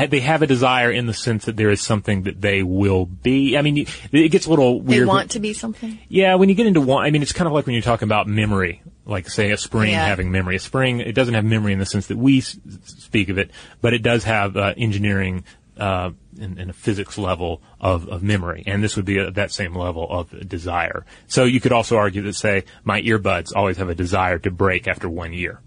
they 0.10 0.20
have 0.22 0.42
a 0.42 0.48
desire 0.48 0.92
in 0.92 1.06
the 1.06 1.14
sense 1.14 1.46
that 1.46 1.56
there 1.56 1.70
is 1.70 1.82
something 1.82 2.24
that 2.24 2.42
they 2.42 2.64
will 2.64 3.06
be. 3.06 3.58
I 3.58 3.62
mean, 3.62 3.86
it 4.12 4.30
gets 4.30 4.46
a 4.46 4.50
little 4.50 4.82
weird. 4.82 5.04
They 5.04 5.06
want 5.06 5.32
to 5.32 5.40
be 5.40 5.54
something. 5.54 6.00
Yeah, 6.10 6.36
when 6.36 6.50
you 6.50 6.56
get 6.56 6.66
into 6.68 6.82
one, 6.82 7.06
I 7.06 7.12
mean, 7.12 7.22
it's 7.22 7.32
kind 7.32 7.48
of 7.48 7.54
like 7.54 7.66
when 7.66 7.74
you're 7.74 7.84
talking 7.84 8.08
about 8.08 8.28
memory, 8.28 8.82
like 9.06 9.30
say 9.30 9.52
a 9.52 9.58
spring 9.58 9.92
Yeah. 9.92 10.06
having 10.06 10.32
memory. 10.32 10.56
A 10.56 10.60
spring, 10.60 11.00
it 11.00 11.14
doesn't 11.14 11.34
have 11.34 11.46
memory 11.46 11.74
in 11.74 11.80
the 11.80 11.86
sense 11.86 12.08
that 12.08 12.18
we 12.18 12.38
s- 12.40 12.58
speak 12.86 13.30
of 13.30 13.38
it, 13.38 13.52
but 13.82 13.94
it 13.94 14.02
does 14.04 14.24
have 14.24 14.56
uh, 14.58 14.74
engineering 14.78 15.44
uh, 15.78 16.12
and, 16.40 16.60
and 16.60 16.70
a 16.70 16.74
physics 16.74 17.18
level 17.18 17.60
of, 17.82 18.08
of 18.08 18.22
memory, 18.22 18.64
and 18.68 18.84
this 18.84 18.96
would 18.96 19.06
be 19.06 19.18
at 19.20 19.34
that 19.36 19.52
same 19.52 19.76
level 19.76 20.08
of 20.10 20.48
desire. 20.48 21.04
So 21.28 21.46
you 21.46 21.60
could 21.60 21.72
also 21.72 21.98
argue 21.98 22.22
that, 22.22 22.34
say, 22.36 22.64
my 22.84 23.02
earbuds 23.02 23.52
always 23.56 23.78
have 23.78 23.90
a 23.90 23.96
desire 23.96 24.38
to 24.40 24.52
break 24.52 24.88
after 24.88 25.10
one 25.10 25.34
year. 25.34 25.60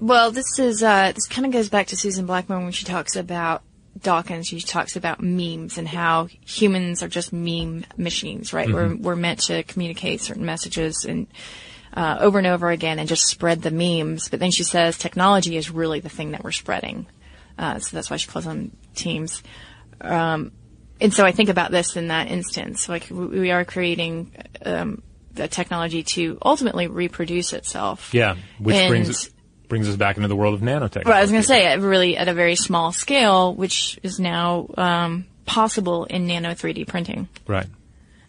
Well, 0.00 0.32
this 0.32 0.58
is 0.58 0.82
uh, 0.82 1.12
this 1.14 1.28
kind 1.28 1.46
of 1.46 1.52
goes 1.52 1.68
back 1.68 1.86
to 1.88 1.96
Susan 1.96 2.26
Blackmore 2.26 2.58
when 2.58 2.72
she 2.72 2.84
talks 2.84 3.14
about 3.14 3.62
Dawkins. 4.02 4.48
She 4.48 4.60
talks 4.60 4.96
about 4.96 5.22
memes 5.22 5.78
and 5.78 5.86
how 5.86 6.26
humans 6.44 7.04
are 7.04 7.08
just 7.08 7.32
meme 7.32 7.84
machines, 7.96 8.52
right? 8.52 8.68
We're 8.68 8.96
we're 8.96 9.14
meant 9.14 9.40
to 9.44 9.62
communicate 9.62 10.20
certain 10.20 10.44
messages 10.44 11.04
and 11.04 11.28
uh, 11.94 12.18
over 12.20 12.38
and 12.38 12.46
over 12.46 12.70
again 12.70 12.98
and 12.98 13.08
just 13.08 13.26
spread 13.26 13.62
the 13.62 13.70
memes. 13.70 14.28
But 14.28 14.40
then 14.40 14.50
she 14.50 14.64
says 14.64 14.96
technology 14.98 15.56
is 15.56 15.70
really 15.70 16.00
the 16.00 16.08
thing 16.08 16.32
that 16.32 16.42
we're 16.42 16.52
spreading. 16.52 17.06
Uh, 17.58 17.78
so 17.78 17.96
that's 17.96 18.10
why 18.10 18.16
she 18.16 18.28
calls 18.28 18.44
them 18.44 18.76
temes. 18.94 19.42
Um, 20.00 20.52
and 21.00 21.12
so 21.12 21.24
I 21.24 21.32
think 21.32 21.48
about 21.48 21.70
this 21.70 21.96
in 21.96 22.08
that 22.08 22.28
instance. 22.30 22.88
Like 22.88 23.08
we 23.10 23.50
are 23.50 23.64
creating 23.64 24.32
um, 24.64 25.02
the 25.34 25.48
technology 25.48 26.02
to 26.02 26.38
ultimately 26.42 26.86
reproduce 26.86 27.52
itself. 27.52 28.12
Yeah, 28.14 28.36
which 28.58 28.76
And- 28.76 28.88
brings 28.88 29.10
us, 29.10 29.30
brings 29.68 29.88
us 29.88 29.96
back 29.96 30.16
into 30.16 30.28
the 30.28 30.36
world 30.36 30.54
of 30.54 30.60
nanotechnology. 30.60 31.04
Well, 31.06 31.16
I 31.16 31.22
was 31.22 31.30
going 31.30 31.42
to 31.42 31.48
say, 31.48 31.76
really 31.78 32.16
at 32.16 32.28
a 32.28 32.34
very 32.34 32.56
small 32.56 32.92
scale, 32.92 33.54
which 33.54 33.98
is 34.02 34.20
now 34.20 34.68
um, 34.76 35.26
possible 35.46 36.04
in 36.04 36.26
nano 36.26 36.50
3D 36.50 36.86
printing. 36.86 37.28
Right. 37.46 37.66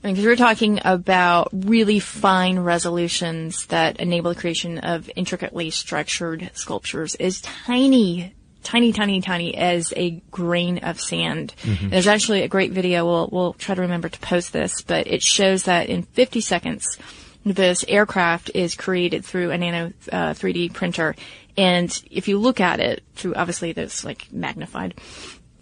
Because 0.04 0.26
we're 0.26 0.36
talking 0.36 0.82
about 0.84 1.48
really 1.54 2.00
fine 2.00 2.60
resolutions 2.60 3.68
that 3.68 4.02
enable 4.02 4.34
the 4.34 4.40
creation 4.40 4.80
of 4.80 5.10
intricately 5.16 5.70
structured 5.70 6.52
sculptures 6.54 7.16
is 7.16 7.40
tiny, 7.40 8.36
tiny, 8.64 8.92
tiny, 8.92 9.22
tiny 9.22 9.56
as 9.56 9.94
a 9.96 10.22
grain 10.30 10.80
of 10.80 11.00
sand. 11.00 11.54
Mhm. 11.64 11.90
There's 11.90 12.08
actually 12.08 12.42
a 12.42 12.50
great 12.50 12.72
video. 12.72 13.06
We'll, 13.06 13.30
we'll 13.32 13.54
try 13.54 13.76
to 13.76 13.82
remember 13.82 14.10
to 14.10 14.20
post 14.20 14.52
this, 14.52 14.82
but 14.82 15.08
it 15.08 15.24
shows 15.24 15.64
that 15.64 15.88
in 15.88 16.04
50 16.04 16.42
seconds, 16.42 16.98
this 17.46 17.86
aircraft 17.88 18.52
is 18.54 18.76
created 18.76 19.24
through 19.24 19.52
a 19.52 19.58
nano 19.58 19.94
uh, 20.12 20.34
3D 20.34 20.74
printer. 20.74 21.16
And 21.56 21.98
if 22.12 22.28
you 22.28 22.40
look 22.40 22.60
at 22.60 22.82
it 22.82 23.04
through, 23.16 23.36
obviously, 23.36 23.72
this 23.72 24.04
like 24.04 24.28
magnified, 24.34 24.96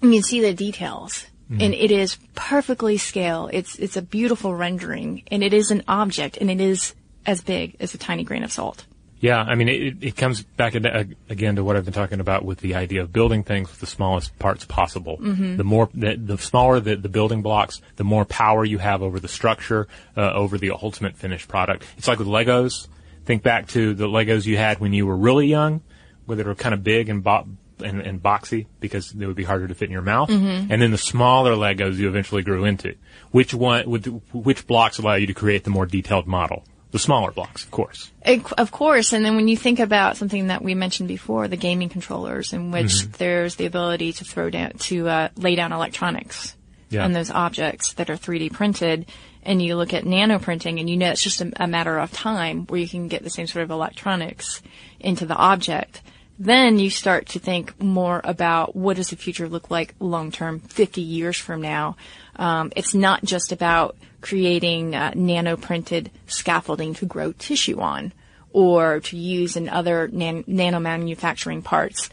you 0.01 0.12
can 0.12 0.23
see 0.23 0.41
the 0.41 0.54
details. 0.54 1.27
Mhm. 1.51 1.61
And 1.63 1.73
it 1.73 1.91
is 1.91 2.17
perfectly 2.33 2.97
scale. 2.97 3.49
It's 3.51 3.75
it's 3.77 3.97
a 3.97 4.01
beautiful 4.01 4.55
rendering, 4.55 5.23
and 5.29 5.43
it 5.43 5.53
is 5.53 5.69
an 5.71 5.83
object, 5.87 6.37
and 6.37 6.49
it 6.49 6.61
is 6.61 6.95
as 7.25 7.41
big 7.41 7.75
as 7.79 7.93
a 7.93 7.97
tiny 7.97 8.23
grain 8.23 8.43
of 8.43 8.51
salt. 8.51 8.85
Yeah, 9.19 9.37
I 9.39 9.53
mean, 9.53 9.69
it, 9.69 9.97
it 10.01 10.15
comes 10.17 10.41
back 10.41 10.75
ad- 10.75 11.15
again 11.29 11.55
to 11.57 11.63
what 11.63 11.75
I've 11.75 11.85
been 11.85 11.93
talking 11.93 12.19
about 12.19 12.43
with 12.43 12.57
the 12.61 12.73
idea 12.73 13.03
of 13.03 13.13
building 13.13 13.43
things 13.43 13.69
with 13.69 13.79
the 13.79 13.85
smallest 13.85 14.39
parts 14.39 14.65
possible. 14.65 15.19
Mhm. 15.19 15.57
The 15.57 15.63
more, 15.63 15.89
the, 15.93 16.15
the 16.15 16.37
smaller 16.39 16.79
the, 16.79 16.95
the 16.95 17.07
building 17.09 17.43
blocks, 17.43 17.81
the 17.97 18.03
more 18.03 18.25
power 18.25 18.65
you 18.65 18.79
have 18.79 19.03
over 19.03 19.19
the 19.19 19.27
structure, 19.27 19.87
uh, 20.17 20.31
over 20.33 20.57
the 20.57 20.71
ultimate 20.71 21.15
finished 21.15 21.47
product. 21.47 21.85
It's 21.99 22.07
like 22.07 22.17
with 22.17 22.27
Legos. 22.27 22.87
Think 23.25 23.43
back 23.43 23.67
to 23.69 23.93
the 23.93 24.07
Legos 24.07 24.47
you 24.47 24.57
had 24.57 24.79
when 24.79 24.91
you 24.91 25.05
were 25.05 25.15
really 25.17 25.45
young, 25.45 25.81
where 26.25 26.35
they 26.35 26.41
were 26.43 26.55
kind 26.55 26.73
of 26.73 26.83
big 26.83 27.07
and, 27.07 27.23
bo- 27.23 27.45
and, 27.82 28.02
and 28.02 28.22
boxy 28.22 28.65
because 28.80 29.12
they 29.12 29.26
would 29.26 29.36
be 29.36 29.44
harder 29.44 29.67
to 29.67 29.74
fit 29.76 29.86
in 29.86 29.91
your 29.91 30.02
mouth. 30.02 30.30
Mhm. 30.30 30.67
And 30.70 30.82
then 30.82 30.91
the 30.91 30.98
smaller 30.98 31.54
Legos 31.56 31.98
you 31.98 32.08
eventually 32.08 32.41
grew 32.44 32.65
into. 32.65 32.96
Which 33.32 33.54
one, 33.54 33.89
would, 33.89 34.06
which 34.34 34.67
blocks 34.67 34.98
allow 35.00 35.15
you 35.15 35.28
to 35.28 35.34
create 35.34 35.63
the 35.63 35.70
more 35.70 35.86
detailed 35.86 36.28
model? 36.28 36.63
The 36.91 37.00
smaller 37.00 37.32
blocks, 37.32 37.63
of 37.63 37.72
course. 37.72 38.12
Of 38.26 38.72
course, 38.72 39.13
and 39.13 39.24
then 39.24 39.38
when 39.38 39.48
you 39.48 39.56
think 39.56 39.80
about 39.80 40.17
something 40.17 40.48
that 40.48 40.62
we 40.62 40.76
mentioned 40.76 41.08
before, 41.08 41.48
the 41.48 41.56
gaming 41.56 41.88
controllers, 41.88 42.52
in 42.52 42.72
which 42.72 42.88
Mhm. 42.91 43.12
there's 43.13 43.56
the 43.56 43.65
ability 43.65 44.12
to 44.13 44.26
throw 44.26 44.50
down, 44.50 44.72
to 44.80 45.08
uh, 45.08 45.30
lay 45.38 45.56
down 45.56 45.72
electronics 45.72 46.54
Yeah. 46.89 47.06
on 47.06 47.13
those 47.13 47.32
objects 47.32 47.94
that 47.94 48.10
are 48.10 48.17
3D 48.17 48.50
printed, 48.52 49.06
and 49.44 49.62
you 49.62 49.78
look 49.78 49.94
at 49.94 50.06
nano 50.06 50.38
printing, 50.38 50.80
and 50.82 50.89
you 50.89 50.98
know 50.98 51.12
it's 51.12 51.24
just 51.24 51.39
a, 51.39 51.52
a 51.63 51.65
matter 51.65 51.98
of 51.98 52.12
time 52.12 52.65
where 52.67 52.82
you 52.82 52.89
can 52.89 53.08
get 53.08 53.24
the 53.24 53.30
same 53.30 53.48
sort 53.48 53.63
of 53.63 53.72
electronics 53.72 54.62
into 55.00 55.26
the 55.26 55.36
object. 55.36 56.02
Then 56.41 56.80
you 56.80 56.89
start 56.89 57.27
to 57.27 57.39
think 57.39 57.80
more 57.80 58.19
about 58.23 58.75
what 58.75 58.95
does 58.95 59.12
the 59.12 59.15
future 59.15 59.47
look 59.47 59.69
like 59.69 59.93
long 59.99 60.32
term, 60.32 60.60
50 60.60 60.99
years 60.99 61.38
from 61.38 61.62
now. 61.62 61.97
Um, 62.36 62.71
it's 62.75 62.95
not 62.95 63.23
just 63.23 63.51
about 63.51 63.95
creating 64.21 64.95
uh, 64.95 65.12
nano 65.13 65.56
printed 65.56 66.10
scaffolding 66.25 66.95
to 66.95 67.06
grow 67.06 67.32
tissue 67.32 67.80
on 67.80 68.12
or 68.49 69.01
to 69.01 69.17
use 69.17 69.56
in 69.56 69.69
other 69.69 70.08
nan- 70.08 70.43
nano 70.47 70.80
manufacturing 70.80 71.62
parts. 71.62 72.10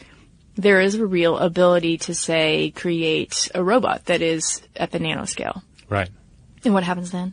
There 0.56 0.82
is 0.82 0.96
a 0.96 1.06
real 1.06 1.38
ability 1.38 1.96
to 1.96 2.14
say 2.14 2.70
create 2.76 3.50
a 3.54 3.64
robot 3.64 4.04
that 4.04 4.20
is 4.20 4.60
at 4.76 4.90
the 4.90 4.98
nanoscale. 4.98 5.62
Right. 5.88 6.10
And 6.66 6.74
what 6.74 6.84
happens 6.84 7.12
then? 7.12 7.32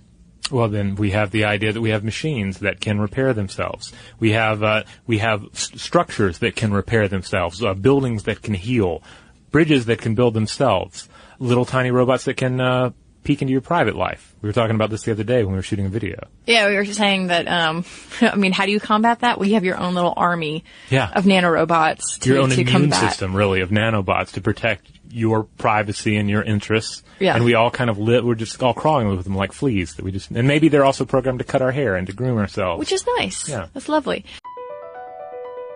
Well, 0.51 0.67
then 0.67 0.95
we 0.95 1.11
have 1.11 1.31
the 1.31 1.45
idea 1.45 1.73
that 1.73 1.81
we 1.81 1.89
have 1.89 2.03
machines 2.03 2.59
that 2.59 2.79
can 2.79 2.99
repair 2.99 3.33
themselves. 3.33 3.91
We 4.19 4.33
have 4.33 4.61
uh, 4.61 4.83
we 5.07 5.17
have 5.17 5.43
s- 5.53 5.71
structures 5.75 6.37
that 6.39 6.55
can 6.55 6.71
repair 6.71 7.07
themselves, 7.07 7.63
uh, 7.63 7.73
buildings 7.73 8.23
that 8.23 8.43
can 8.43 8.53
heal, 8.53 9.01
bridges 9.49 9.85
that 9.85 9.99
can 9.99 10.13
build 10.13 10.35
themselves, 10.35 11.09
little 11.39 11.65
tiny 11.65 11.89
robots 11.89 12.25
that 12.25 12.37
can 12.37 12.61
uh, 12.61 12.91
peek 13.25 13.41
into 13.41 13.51
your 13.51 13.59
private 13.61 13.95
life. 13.97 14.33
We 14.41 14.47
were 14.47 14.53
talking 14.53 14.75
about 14.75 14.89
this 14.89 15.03
the 15.03 15.11
other 15.11 15.23
day 15.25 15.43
when 15.43 15.51
we 15.53 15.57
were 15.57 15.63
shooting 15.63 15.85
a 15.85 15.89
video. 15.89 16.27
Yeah, 16.45 16.69
we 16.69 16.75
were 16.75 16.85
saying 16.85 17.27
that. 17.27 17.47
Um, 17.49 17.83
I 18.21 18.35
mean, 18.35 18.53
how 18.53 18.65
do 18.65 18.71
you 18.71 18.79
combat 18.79 19.19
that? 19.19 19.37
Well, 19.37 19.47
you 19.49 19.55
have 19.55 19.65
your 19.65 19.77
own 19.77 19.93
little 19.95 20.13
army 20.15 20.63
Yeah. 20.89 21.11
of 21.13 21.25
nanorobots 21.25 22.19
to, 22.21 22.29
your 22.29 22.41
own 22.41 22.49
to 22.51 22.61
immune 22.61 22.71
combat. 22.91 23.01
system, 23.01 23.35
really, 23.35 23.59
of 23.61 23.69
nanobots 23.71 24.31
to 24.33 24.41
protect 24.41 24.89
your 25.09 25.43
privacy 25.57 26.15
and 26.17 26.29
your 26.29 26.43
interests. 26.43 27.01
Yeah. 27.19 27.35
And 27.35 27.43
we 27.45 27.53
all 27.55 27.71
kind 27.71 27.89
of 27.89 27.97
live, 27.97 28.23
we're 28.25 28.35
just 28.35 28.61
all 28.61 28.73
crawling 28.73 29.07
with 29.09 29.23
them 29.23 29.35
like 29.35 29.51
fleas 29.53 29.95
that 29.95 30.05
we 30.05 30.11
just, 30.11 30.29
and 30.31 30.47
maybe 30.47 30.67
they're 30.69 30.85
also 30.85 31.05
programmed 31.05 31.39
to 31.39 31.45
cut 31.45 31.61
our 31.61 31.71
hair 31.71 31.95
and 31.95 32.05
to 32.07 32.13
groom 32.13 32.37
ourselves. 32.37 32.79
Which 32.79 32.91
is 32.91 33.05
nice. 33.19 33.47
Yeah. 33.49 33.67
That's 33.73 33.87
lovely. 33.89 34.25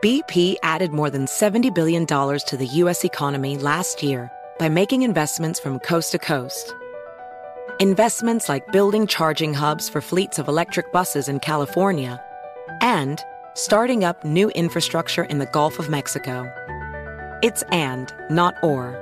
BP 0.02 0.56
added 0.64 0.92
more 0.94 1.10
than 1.10 1.26
$70 1.26 1.74
billion 1.74 2.06
to 2.06 2.58
the 2.58 2.66
U.S. 2.84 3.04
economy 3.04 3.58
last 3.58 4.02
year 4.04 4.32
by 4.58 4.70
making 4.70 5.02
investments 5.04 5.60
from 5.60 5.80
coast 5.80 6.12
to 6.14 6.20
coast. 6.20 6.74
Investments 7.82 8.50
like 8.50 8.74
building 8.74 9.08
charging 9.08 9.54
hubs 9.54 9.88
for 9.88 10.02
fleets 10.02 10.38
of 10.38 10.50
electric 10.50 10.92
buses 10.92 11.30
in 11.30 11.40
California 11.40 12.22
and 12.82 13.24
starting 13.54 14.04
up 14.04 14.26
new 14.26 14.50
infrastructure 14.50 15.24
in 15.24 15.38
the 15.40 15.46
Gulf 15.46 15.80
of 15.80 15.90
Mexico. 15.90 16.44
It's 17.42 17.64
and, 17.72 18.14
not 18.30 18.56
or. 18.64 18.98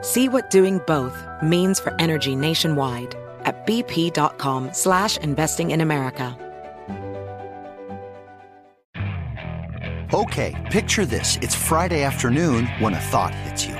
See 0.00 0.30
what 0.30 0.48
doing 0.48 0.80
both 0.86 1.26
means 1.42 1.78
for 1.78 1.94
energy 2.00 2.34
nationwide 2.34 3.14
at 3.44 3.66
bp.com 3.66 4.72
slash 4.72 5.18
investing 5.18 5.70
in 5.70 5.82
America. 5.82 6.38
Okay, 10.14 10.56
picture 10.70 11.04
this. 11.04 11.36
It's 11.42 11.54
Friday 11.54 12.02
afternoon 12.02 12.66
when 12.78 12.94
a 12.94 13.00
thought 13.00 13.34
hits 13.34 13.66
you. 13.66 13.79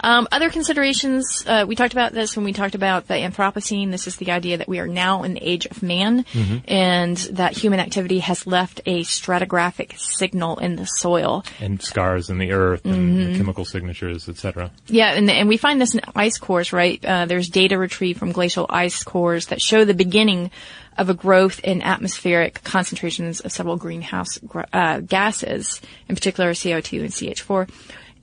Um, 0.00 0.28
other 0.32 0.50
considerations, 0.50 1.44
uh, 1.46 1.64
we 1.66 1.76
talked 1.76 1.92
about 1.92 2.12
this 2.12 2.36
when 2.36 2.44
we 2.44 2.52
talked 2.52 2.74
about 2.74 3.06
the 3.08 3.14
Anthropocene. 3.14 3.90
This 3.90 4.06
is 4.06 4.16
the 4.16 4.30
idea 4.30 4.58
that 4.58 4.68
we 4.68 4.78
are 4.80 4.86
now 4.86 5.22
in 5.22 5.34
the 5.34 5.42
age 5.42 5.66
of 5.66 5.82
man 5.82 6.24
Mhm. 6.32 6.62
and 6.68 7.16
that 7.32 7.56
human 7.56 7.80
activity 7.80 8.18
has 8.18 8.46
left 8.46 8.80
a 8.86 9.02
stratigraphic 9.02 9.98
signal 9.98 10.58
in 10.58 10.76
the 10.76 10.84
soil. 10.84 11.44
And 11.60 11.80
scars 11.82 12.28
in 12.30 12.38
the 12.38 12.52
earth 12.52 12.84
and 12.84 13.18
Mhm. 13.18 13.32
the 13.32 13.38
chemical 13.38 13.64
signatures, 13.64 14.28
etc. 14.28 14.70
Yeah, 14.88 15.12
and, 15.14 15.30
and 15.30 15.48
we 15.48 15.56
find 15.56 15.80
this 15.80 15.94
in 15.94 16.00
ice 16.14 16.38
cores, 16.38 16.72
right? 16.72 17.02
Uh, 17.04 17.26
there's 17.26 17.48
data 17.48 17.78
retrieved 17.78 18.18
from 18.18 18.32
glacial 18.32 18.66
ice 18.68 19.02
cores 19.02 19.46
that 19.46 19.60
show 19.62 19.84
the 19.84 19.94
beginning 19.94 20.50
of 20.96 21.08
a 21.10 21.14
growth 21.14 21.58
in 21.64 21.82
atmospheric 21.82 22.62
concentrations 22.62 23.40
of 23.40 23.50
several 23.50 23.76
greenhouse 23.76 24.38
gr- 24.46 24.60
uh, 24.72 25.00
gases, 25.00 25.80
in 26.08 26.14
particular 26.14 26.50
CO2 26.54 27.00
and 27.02 27.12
CH4. 27.12 27.66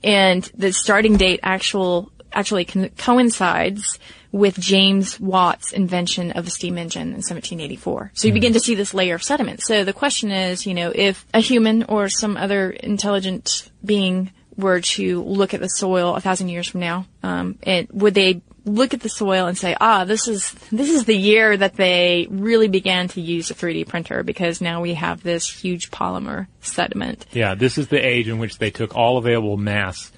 And 0.04 0.42
the 0.56 0.72
starting 0.72 1.16
date 1.16 1.40
actual 1.42 2.10
actually 2.32 2.64
con- 2.64 2.90
coincides 2.96 3.98
with 4.32 4.58
James 4.58 5.20
Watt's 5.20 5.72
invention 5.72 6.32
of 6.32 6.46
the 6.46 6.50
steam 6.50 6.78
engine 6.78 7.08
in 7.08 7.16
1784. 7.16 8.12
So 8.14 8.28
you 8.28 8.34
begin 8.34 8.54
to 8.54 8.60
see 8.60 8.74
this 8.74 8.94
layer 8.94 9.14
of 9.14 9.22
sediment. 9.22 9.62
So 9.62 9.84
the 9.84 9.92
question 9.92 10.30
is, 10.30 10.66
you 10.66 10.72
know, 10.72 10.90
if 10.94 11.26
a 11.34 11.40
human 11.40 11.84
or 11.84 12.08
some 12.08 12.38
other 12.38 12.70
intelligent 12.70 13.70
being 13.84 14.32
were 14.56 14.80
to 14.80 15.22
look 15.22 15.54
at 15.54 15.60
the 15.60 15.68
soil 15.68 16.14
a 16.14 16.20
thousand 16.20 16.48
years 16.48 16.68
from 16.68 16.80
now, 16.80 17.06
um, 17.22 17.58
and 17.62 17.88
would 17.92 18.14
they 18.14 18.40
look 18.64 18.94
at 18.94 19.00
the 19.00 19.08
soil 19.08 19.46
and 19.46 19.56
say, 19.56 19.76
ah, 19.80 20.04
this 20.04 20.28
is 20.28 20.52
this 20.70 20.90
is 20.90 21.04
the 21.04 21.16
year 21.16 21.56
that 21.56 21.74
they 21.74 22.26
really 22.30 22.68
began 22.68 23.08
to 23.08 23.20
use 23.20 23.50
a 23.50 23.54
3D 23.54 23.88
printer 23.88 24.22
because 24.22 24.60
now 24.60 24.80
we 24.80 24.94
have 24.94 25.22
this 25.22 25.48
huge 25.48 25.90
polymer 25.90 26.46
sediment. 26.60 27.26
Yeah, 27.32 27.54
this 27.54 27.78
is 27.78 27.88
the 27.88 28.04
age 28.04 28.28
in 28.28 28.38
which 28.38 28.58
they 28.58 28.70
took 28.70 28.94
all 28.94 29.18
available 29.18 29.56
mass 29.56 30.12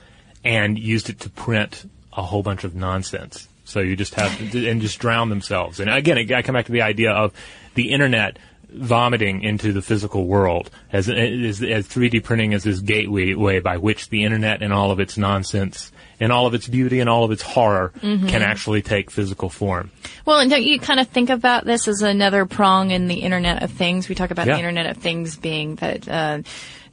and 0.44 0.78
used 0.78 1.08
it 1.08 1.20
to 1.20 1.30
print 1.30 1.88
a 2.12 2.22
whole 2.22 2.42
bunch 2.42 2.64
of 2.64 2.74
nonsense. 2.74 3.48
So 3.64 3.80
you 3.80 3.96
just 3.96 4.14
have 4.14 4.36
to, 4.50 4.68
and 4.68 4.80
just 4.82 4.98
drown 4.98 5.30
themselves. 5.30 5.80
And 5.80 5.88
again, 5.90 6.18
I 6.18 6.42
come 6.42 6.54
back 6.54 6.66
to 6.66 6.72
the 6.72 6.82
idea 6.82 7.12
of 7.12 7.32
the 7.74 7.92
internet 7.92 8.38
vomiting 8.68 9.42
into 9.42 9.72
the 9.72 9.80
physical 9.80 10.26
world 10.26 10.70
as, 10.92 11.08
as, 11.08 11.62
as 11.62 11.86
3D 11.86 12.22
printing 12.24 12.52
is 12.52 12.64
this 12.64 12.80
gateway 12.80 13.32
way 13.34 13.60
by 13.60 13.76
which 13.76 14.08
the 14.08 14.24
internet 14.24 14.62
and 14.62 14.72
all 14.72 14.90
of 14.90 15.00
its 15.00 15.16
nonsense 15.16 15.92
and 16.20 16.32
all 16.32 16.46
of 16.46 16.54
its 16.54 16.68
beauty 16.68 17.00
and 17.00 17.08
all 17.08 17.24
of 17.24 17.30
its 17.30 17.42
horror 17.42 17.92
Mhm. 18.02 18.28
can 18.28 18.42
actually 18.42 18.82
take 18.82 19.10
physical 19.10 19.48
form. 19.48 19.90
Well, 20.24 20.38
and 20.40 20.50
don't 20.50 20.62
you 20.64 20.78
kind 20.78 21.00
of 21.00 21.08
think 21.08 21.30
about 21.30 21.64
this 21.64 21.88
as 21.88 22.02
another 22.02 22.46
prong 22.46 22.90
in 22.90 23.08
the 23.08 23.16
Internet 23.20 23.62
of 23.62 23.70
Things? 23.72 24.08
We 24.08 24.14
talk 24.14 24.30
about 24.30 24.46
Yeah. 24.46 24.54
the 24.54 24.58
Internet 24.60 24.86
of 24.86 24.96
Things 24.98 25.36
being 25.36 25.76
that 25.76 26.08
uh, 26.08 26.38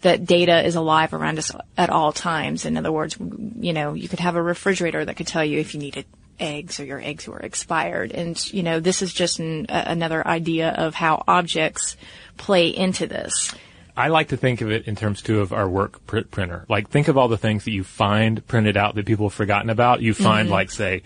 that 0.01 0.25
data 0.25 0.65
is 0.65 0.75
alive 0.75 1.13
around 1.13 1.37
us 1.37 1.51
at 1.77 1.91
all 1.91 2.11
times. 2.11 2.65
In 2.65 2.75
other 2.75 2.91
words, 2.91 3.15
you 3.59 3.71
know, 3.71 3.93
you 3.93 4.09
could 4.09 4.19
have 4.19 4.35
a 4.35 4.41
refrigerator 4.41 5.05
that 5.05 5.15
could 5.15 5.27
tell 5.27 5.45
you 5.45 5.59
if 5.59 5.75
you 5.75 5.79
needed 5.79 6.05
eggs 6.39 6.79
or 6.79 6.85
your 6.85 6.99
eggs 6.99 7.27
were 7.27 7.37
expired, 7.39 8.11
and 8.11 8.51
you 8.51 8.63
know, 8.63 8.79
this 8.79 9.03
is 9.03 9.13
just 9.13 9.37
an, 9.37 9.67
a, 9.69 9.83
another 9.91 10.25
idea 10.27 10.69
of 10.69 10.95
how 10.95 11.23
objects 11.27 11.95
play 12.37 12.69
into 12.69 13.05
this. 13.05 13.53
I 13.97 14.07
like 14.07 14.29
to 14.29 14.37
think 14.37 14.61
of 14.61 14.71
it 14.71 14.87
in 14.87 14.95
terms 14.95 15.21
too 15.21 15.41
of 15.41 15.51
our 15.53 15.67
work 15.67 16.05
pr- 16.07 16.21
printer. 16.21 16.65
Like 16.69 16.89
think 16.89 17.07
of 17.07 17.17
all 17.17 17.27
the 17.27 17.37
things 17.37 17.65
that 17.65 17.71
you 17.71 17.83
find 17.83 18.45
printed 18.47 18.77
out 18.77 18.95
that 18.95 19.05
people 19.05 19.27
have 19.27 19.33
forgotten 19.33 19.69
about. 19.69 20.01
You 20.01 20.13
find 20.13 20.47
Mhm. 20.47 20.51
like 20.51 20.71
say, 20.71 21.03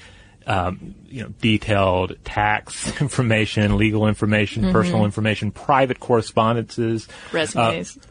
um, 0.47 0.93
you 1.07 1.23
know, 1.23 1.29
detailed 1.41 2.17
tax 2.23 2.91
information, 3.01 3.77
legal 3.77 4.07
information, 4.07 4.63
Mhm. 4.65 4.71
personal 4.71 5.05
information, 5.05 5.51
private 5.51 5.99
correspondences, 5.99 7.07
Resumes. 7.31 7.97
uh, 7.97 8.01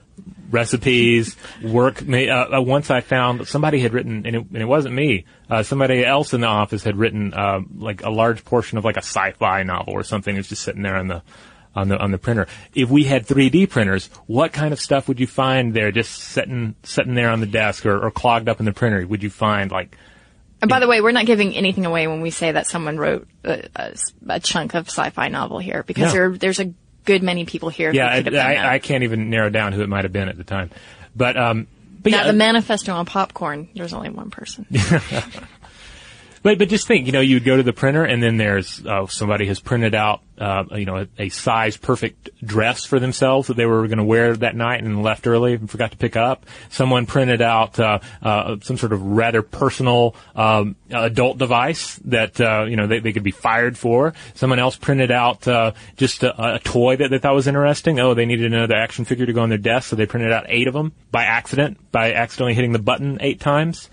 recipes, 0.51 1.37
work. 1.63 2.07
ma- 2.07 2.19
Uh, 2.19 2.57
uh, 2.59 2.61
once 2.61 2.91
I 2.91 3.01
found 3.01 3.47
somebody 3.49 3.81
had 3.81 3.93
written, 3.93 4.25
and 4.27 4.37
it, 4.37 4.47
and 4.53 4.57
it 4.63 4.67
wasn't 4.67 4.95
me. 4.95 5.25
Uh, 5.51 5.63
somebody 5.63 6.05
else 6.05 6.33
in 6.35 6.41
the 6.41 6.47
office 6.47 6.85
had 6.85 6.97
written 6.97 7.35
uh, 7.35 7.61
like 7.77 8.03
a 8.05 8.11
large 8.11 8.45
portion 8.45 8.79
of 8.79 8.85
like 8.85 8.97
a 8.97 9.03
sci-fi 9.03 9.63
novel 9.63 9.93
or 9.95 10.03
something. 10.05 10.37
It's 10.37 10.49
just 10.49 10.63
sitting 10.63 10.83
there 10.83 10.97
in 10.99 11.09
the 11.09 11.23
on 11.75 11.89
the 11.89 11.99
on 11.99 12.11
the 12.11 12.19
printer. 12.19 12.47
If 12.75 12.91
we 12.91 13.05
had 13.05 13.27
3D 13.27 13.69
printers, 13.71 14.09
what 14.27 14.53
kind 14.53 14.73
of 14.73 14.81
stuff 14.81 15.09
would 15.09 15.21
you 15.21 15.27
find 15.27 15.75
there, 15.75 15.91
just 15.91 16.13
sitting 16.13 16.75
sitting 16.83 17.15
there 17.15 17.31
on 17.31 17.41
the 17.41 17.47
desk 17.47 17.87
or, 17.87 18.07
or 18.07 18.11
clogged 18.11 18.49
up 18.49 18.61
in 18.61 18.67
the 18.67 18.73
printer? 18.73 19.07
Would 19.07 19.23
you 19.23 19.31
find 19.31 19.71
like 19.71 19.97
And 20.63 20.69
by 20.69 20.81
the 20.81 20.89
way, 20.89 21.01
we're 21.01 21.13
not 21.13 21.27
giving 21.27 21.55
anything 21.57 21.85
away 21.87 22.07
when 22.07 22.21
we 22.21 22.31
say 22.31 22.53
that 22.53 22.67
someone 22.67 22.97
wrote 22.99 23.29
a, 23.45 23.69
a, 23.77 23.95
a 24.29 24.41
chunk 24.41 24.75
of 24.75 24.89
sci-fi 24.89 25.29
novel 25.29 25.59
here 25.59 25.83
because 25.83 26.05
No. 26.05 26.13
there, 26.13 26.39
there's 26.39 26.61
a 26.61 26.73
good 27.05 27.23
many 27.23 27.45
people 27.45 27.69
here 27.69 27.93
yeah? 27.93 28.07
I. 28.07 28.23
I, 28.35 28.75
I 28.75 28.79
can't 28.79 29.05
even 29.05 29.29
narrow 29.29 29.51
down 29.51 29.73
who 29.73 29.83
it 29.83 29.89
might 29.89 30.05
have 30.05 30.13
been 30.13 30.29
at 30.29 30.39
the 30.39 30.45
time, 30.45 30.71
but 31.15 31.37
um, 31.37 31.67
but 32.03 32.13
now, 32.13 32.19
yeah, 32.19 32.27
the 32.27 32.33
manifesto 32.35 32.93
on 32.93 33.07
popcorn, 33.07 33.69
there's 33.75 33.95
only 33.95 34.11
one 34.11 34.31
person. 34.31 34.67
But 36.45 36.59
but 36.59 36.69
just 36.69 36.87
think, 36.87 37.07
you 37.07 37.13
know, 37.13 37.23
you 37.23 37.37
would 37.37 37.45
go 37.45 37.57
to 37.57 37.63
the 37.63 37.73
printer, 37.73 38.05
and 38.05 38.23
then 38.23 38.37
there's 38.37 38.85
uh, 38.85 39.07
somebody 39.07 39.47
has 39.47 39.61
printed 39.61 39.95
out, 39.95 40.21
uh, 40.39 40.65
you 40.73 40.85
know, 40.85 40.99
a, 40.99 41.09
a 41.19 41.29
size 41.31 41.79
perfect 41.79 42.29
dress 42.45 42.85
for 42.85 43.01
themselves 43.01 43.49
that 43.49 43.57
they 43.57 43.65
were 43.65 43.87
going 43.89 43.97
to 43.97 44.05
wear 44.05 44.37
that 44.37 44.55
night 44.55 44.85
and 44.85 45.03
left 45.03 45.27
early 45.27 45.55
and 45.55 45.71
forgot 45.71 45.93
to 45.93 45.97
pick 45.97 46.17
up. 46.17 46.45
Someone 46.69 47.07
printed 47.07 47.41
out 47.41 47.81
uh, 47.81 48.01
uh, 48.23 48.57
some 48.61 48.77
sort 48.77 48.93
of 48.93 49.01
rather 49.03 49.41
personal 49.41 50.17
um, 50.37 50.77
adult 50.91 51.39
device 51.39 51.99
that 52.05 52.39
uh, 52.39 52.67
you 52.69 52.77
know 52.77 52.89
they, 52.89 52.99
they 52.99 53.15
could 53.15 53.23
be 53.23 53.31
fired 53.31 53.79
for. 53.79 54.13
Someone 54.35 54.59
else 54.59 54.77
printed 54.77 55.11
out 55.11 55.49
uh, 55.49 55.73
just 55.97 56.25
a, 56.25 56.57
a 56.57 56.59
toy 56.59 56.97
that 56.97 57.09
they 57.09 57.17
thought 57.17 57.35
was 57.35 57.47
interesting. 57.47 57.99
Oh, 58.01 58.13
they 58.13 58.27
needed 58.27 58.53
another 58.53 58.77
action 58.77 59.07
figure 59.07 59.25
to 59.25 59.33
go 59.33 59.41
on 59.41 59.49
their 59.49 59.57
desk, 59.57 59.89
so 59.89 59.97
they 59.97 60.05
printed 60.05 60.31
out 60.31 60.45
eight 60.49 60.69
of 60.69 60.75
them 60.75 60.93
by 61.11 61.25
accident, 61.25 61.91
by 61.91 62.13
accidentally 62.13 62.53
hitting 62.53 62.73
the 62.73 62.79
button 62.79 63.17
eight 63.23 63.41
times. 63.41 63.89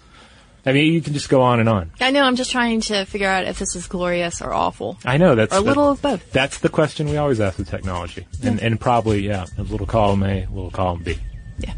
I 0.66 0.74
mean, 0.74 0.94
you 0.94 1.02
can 1.02 1.14
just 1.14 1.28
go 1.30 1.42
on 1.42 1.60
and 1.60 1.68
on. 1.68 1.92
I 2.00 2.12
know. 2.12 2.22
I'm 2.24 2.36
just 2.36 2.52
trying 2.52 2.82
to 2.82 3.06
figure 3.06 3.28
out 3.28 3.46
if 3.46 3.58
this 3.58 3.76
is 3.76 3.88
glorious 3.88 4.42
or 4.42 4.54
awful. 4.54 4.98
I 5.04 5.18
know 5.18 5.34
that's 5.36 5.54
Or 5.54 5.58
a 5.58 5.62
the- 5.62 5.68
little 5.68 5.90
of 5.90 6.02
both. 6.02 6.32
That's 6.32 6.60
the 6.60 6.70
question 6.70 7.10
we 7.10 7.18
always 7.18 7.40
ask 7.42 7.58
with 7.58 7.70
technology, 7.70 8.28
and 8.44 8.60
and 8.62 8.80
probably 8.80 9.22
yeah, 9.28 9.46
a 9.58 9.64
little 9.64 9.88
column 9.88 10.22
A, 10.24 10.44
a 10.44 10.50
little 10.54 10.70
column 10.72 11.02
B. 11.04 11.18
Yeah. 11.58 11.74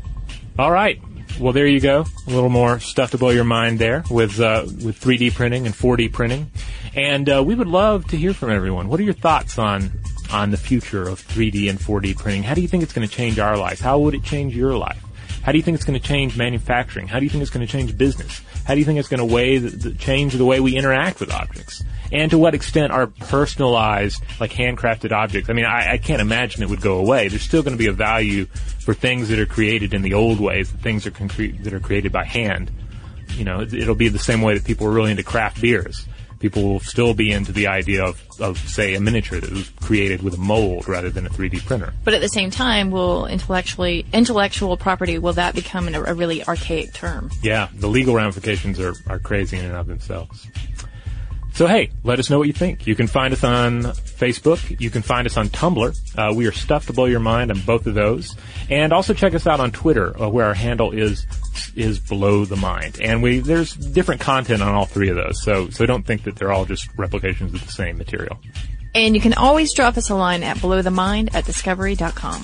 All 0.59 0.71
right. 0.71 0.99
Well, 1.39 1.53
there 1.53 1.65
you 1.65 1.79
go. 1.79 2.05
A 2.27 2.29
little 2.29 2.49
more 2.49 2.79
stuff 2.79 3.11
to 3.11 3.17
blow 3.17 3.29
your 3.31 3.43
mind 3.45 3.79
there 3.79 4.03
with 4.11 4.39
uh, 4.39 4.63
with 4.65 4.99
3D 4.99 5.33
printing 5.33 5.65
and 5.65 5.73
4D 5.73 6.11
printing, 6.11 6.51
and 6.95 7.27
uh, 7.29 7.43
we 7.43 7.55
would 7.55 7.67
love 7.69 8.05
to 8.09 8.17
hear 8.17 8.33
from 8.33 8.51
everyone. 8.51 8.87
What 8.89 8.99
are 8.99 9.03
your 9.03 9.13
thoughts 9.15 9.57
on 9.57 9.91
on 10.31 10.51
the 10.51 10.57
future 10.57 11.07
of 11.07 11.25
3D 11.25 11.69
and 11.69 11.79
4D 11.79 12.17
printing? 12.17 12.43
How 12.43 12.53
do 12.53 12.61
you 12.61 12.67
think 12.67 12.83
it's 12.83 12.93
going 12.93 13.07
to 13.07 13.13
change 13.13 13.39
our 13.39 13.57
lives? 13.57 13.79
How 13.79 13.97
would 13.99 14.13
it 14.13 14.23
change 14.23 14.55
your 14.55 14.75
life? 14.77 15.01
How 15.41 15.51
do 15.51 15.57
you 15.57 15.63
think 15.63 15.75
it's 15.75 15.85
going 15.85 15.99
to 15.99 16.05
change 16.07 16.37
manufacturing? 16.37 17.07
How 17.07 17.19
do 17.19 17.25
you 17.25 17.29
think 17.29 17.41
it's 17.41 17.51
going 17.51 17.65
to 17.65 17.71
change 17.71 17.97
business? 17.97 18.41
How 18.65 18.73
do 18.73 18.79
you 18.79 18.85
think 18.85 18.99
it's 18.99 19.09
going 19.09 19.19
to 19.19 19.33
way 19.33 19.57
the, 19.57 19.69
the, 19.69 19.91
change 19.93 20.33
the 20.33 20.45
way 20.45 20.59
we 20.59 20.77
interact 20.77 21.19
with 21.19 21.31
objects? 21.31 21.83
And 22.11 22.29
to 22.31 22.37
what 22.37 22.53
extent 22.53 22.91
are 22.91 23.07
personalized, 23.07 24.23
like 24.39 24.51
handcrafted 24.51 25.11
objects? 25.11 25.49
I 25.49 25.53
mean, 25.53 25.65
I, 25.65 25.93
I 25.93 25.97
can't 25.97 26.21
imagine 26.21 26.63
it 26.63 26.69
would 26.69 26.81
go 26.81 26.99
away. 26.99 27.27
There's 27.27 27.41
still 27.41 27.63
going 27.63 27.73
to 27.73 27.77
be 27.77 27.87
a 27.87 27.93
value 27.93 28.45
for 28.45 28.93
things 28.93 29.29
that 29.29 29.39
are 29.39 29.45
created 29.45 29.93
in 29.93 30.01
the 30.01 30.13
old 30.13 30.39
ways, 30.39 30.71
the 30.71 30.77
things 30.77 31.05
are 31.07 31.11
concrete, 31.11 31.63
that 31.63 31.73
are 31.73 31.79
created 31.79 32.11
by 32.11 32.23
hand. 32.23 32.71
You 33.29 33.45
know, 33.45 33.61
it, 33.61 33.73
it'll 33.73 33.95
be 33.95 34.09
the 34.09 34.19
same 34.19 34.41
way 34.41 34.53
that 34.53 34.65
people 34.65 34.85
were 34.85 34.93
really 34.93 35.11
into 35.11 35.23
craft 35.23 35.59
beers. 35.59 36.07
People 36.43 36.63
will 36.63 36.81
still 36.81 37.13
be 37.13 37.31
into 37.31 37.53
the 37.53 37.67
idea 37.67 38.03
of, 38.03 38.21
of, 38.41 38.57
say, 38.57 38.95
a 38.95 38.99
miniature 38.99 39.39
that 39.39 39.49
was 39.49 39.69
created 39.81 40.21
with 40.21 40.33
a 40.33 40.37
mold 40.37 40.89
rather 40.89 41.09
than 41.09 41.25
a 41.25 41.29
3D 41.29 41.65
printer. 41.65 41.93
But 42.03 42.13
at 42.13 42.19
the 42.19 42.27
same 42.27 42.51
time, 42.51 42.91
will 42.91 43.27
intellectually 43.27 44.05
intellectual 44.11 44.75
property 44.75 45.17
will 45.19 45.31
that 45.31 45.55
become 45.55 45.87
an, 45.87 45.95
a 45.95 46.13
really 46.13 46.45
archaic 46.45 46.93
term? 46.93 47.31
Yeah, 47.41 47.69
the 47.73 47.87
legal 47.87 48.13
ramifications 48.13 48.77
are, 48.81 48.93
are 49.07 49.19
crazy 49.19 49.57
in 49.57 49.63
and 49.63 49.73
of 49.73 49.87
themselves. 49.87 50.45
So 51.53 51.67
hey, 51.67 51.91
let 52.03 52.17
us 52.17 52.31
know 52.31 52.39
what 52.39 52.47
you 52.47 52.53
think. 52.53 52.87
You 52.87 52.95
can 52.95 53.05
find 53.05 53.31
us 53.31 53.43
on 53.43 53.83
Facebook. 53.83 54.81
You 54.81 54.89
can 54.89 55.03
find 55.03 55.27
us 55.27 55.37
on 55.37 55.49
Tumblr. 55.49 56.17
Uh, 56.17 56.33
we 56.33 56.47
are 56.47 56.51
Stuff 56.51 56.87
to 56.87 56.93
Blow 56.93 57.05
Your 57.05 57.19
Mind 57.19 57.51
on 57.51 57.59
both 57.61 57.85
of 57.85 57.93
those. 57.93 58.35
And 58.71 58.91
also 58.91 59.13
check 59.13 59.35
us 59.35 59.45
out 59.45 59.59
on 59.59 59.71
Twitter, 59.71 60.19
uh, 60.19 60.27
where 60.29 60.47
our 60.47 60.55
handle 60.55 60.91
is 60.91 61.27
is 61.75 61.99
Blow 61.99 62.45
the 62.45 62.55
Mind. 62.55 62.99
And 62.99 63.21
we 63.21 63.39
there's 63.39 63.73
different 63.73 64.19
content 64.19 64.63
on 64.63 64.73
all 64.73 64.85
three 64.85 65.09
of 65.09 65.15
those. 65.15 65.43
So 65.43 65.69
so 65.69 65.85
don't 65.85 66.05
think 66.05 66.23
that 66.23 66.37
they're 66.37 66.51
all 66.51 66.65
just 66.65 66.89
replications 66.97 67.53
of 67.53 67.63
the 67.63 67.71
same 67.71 67.99
material. 67.99 68.39
And 68.95 69.13
you 69.13 69.21
can 69.21 69.35
always 69.35 69.73
drop 69.73 69.95
us 69.97 70.09
a 70.09 70.15
line 70.15 70.41
at 70.41 70.57
blowthemind 70.57 71.35
at 71.35 71.45
discovery.com. 71.45 72.43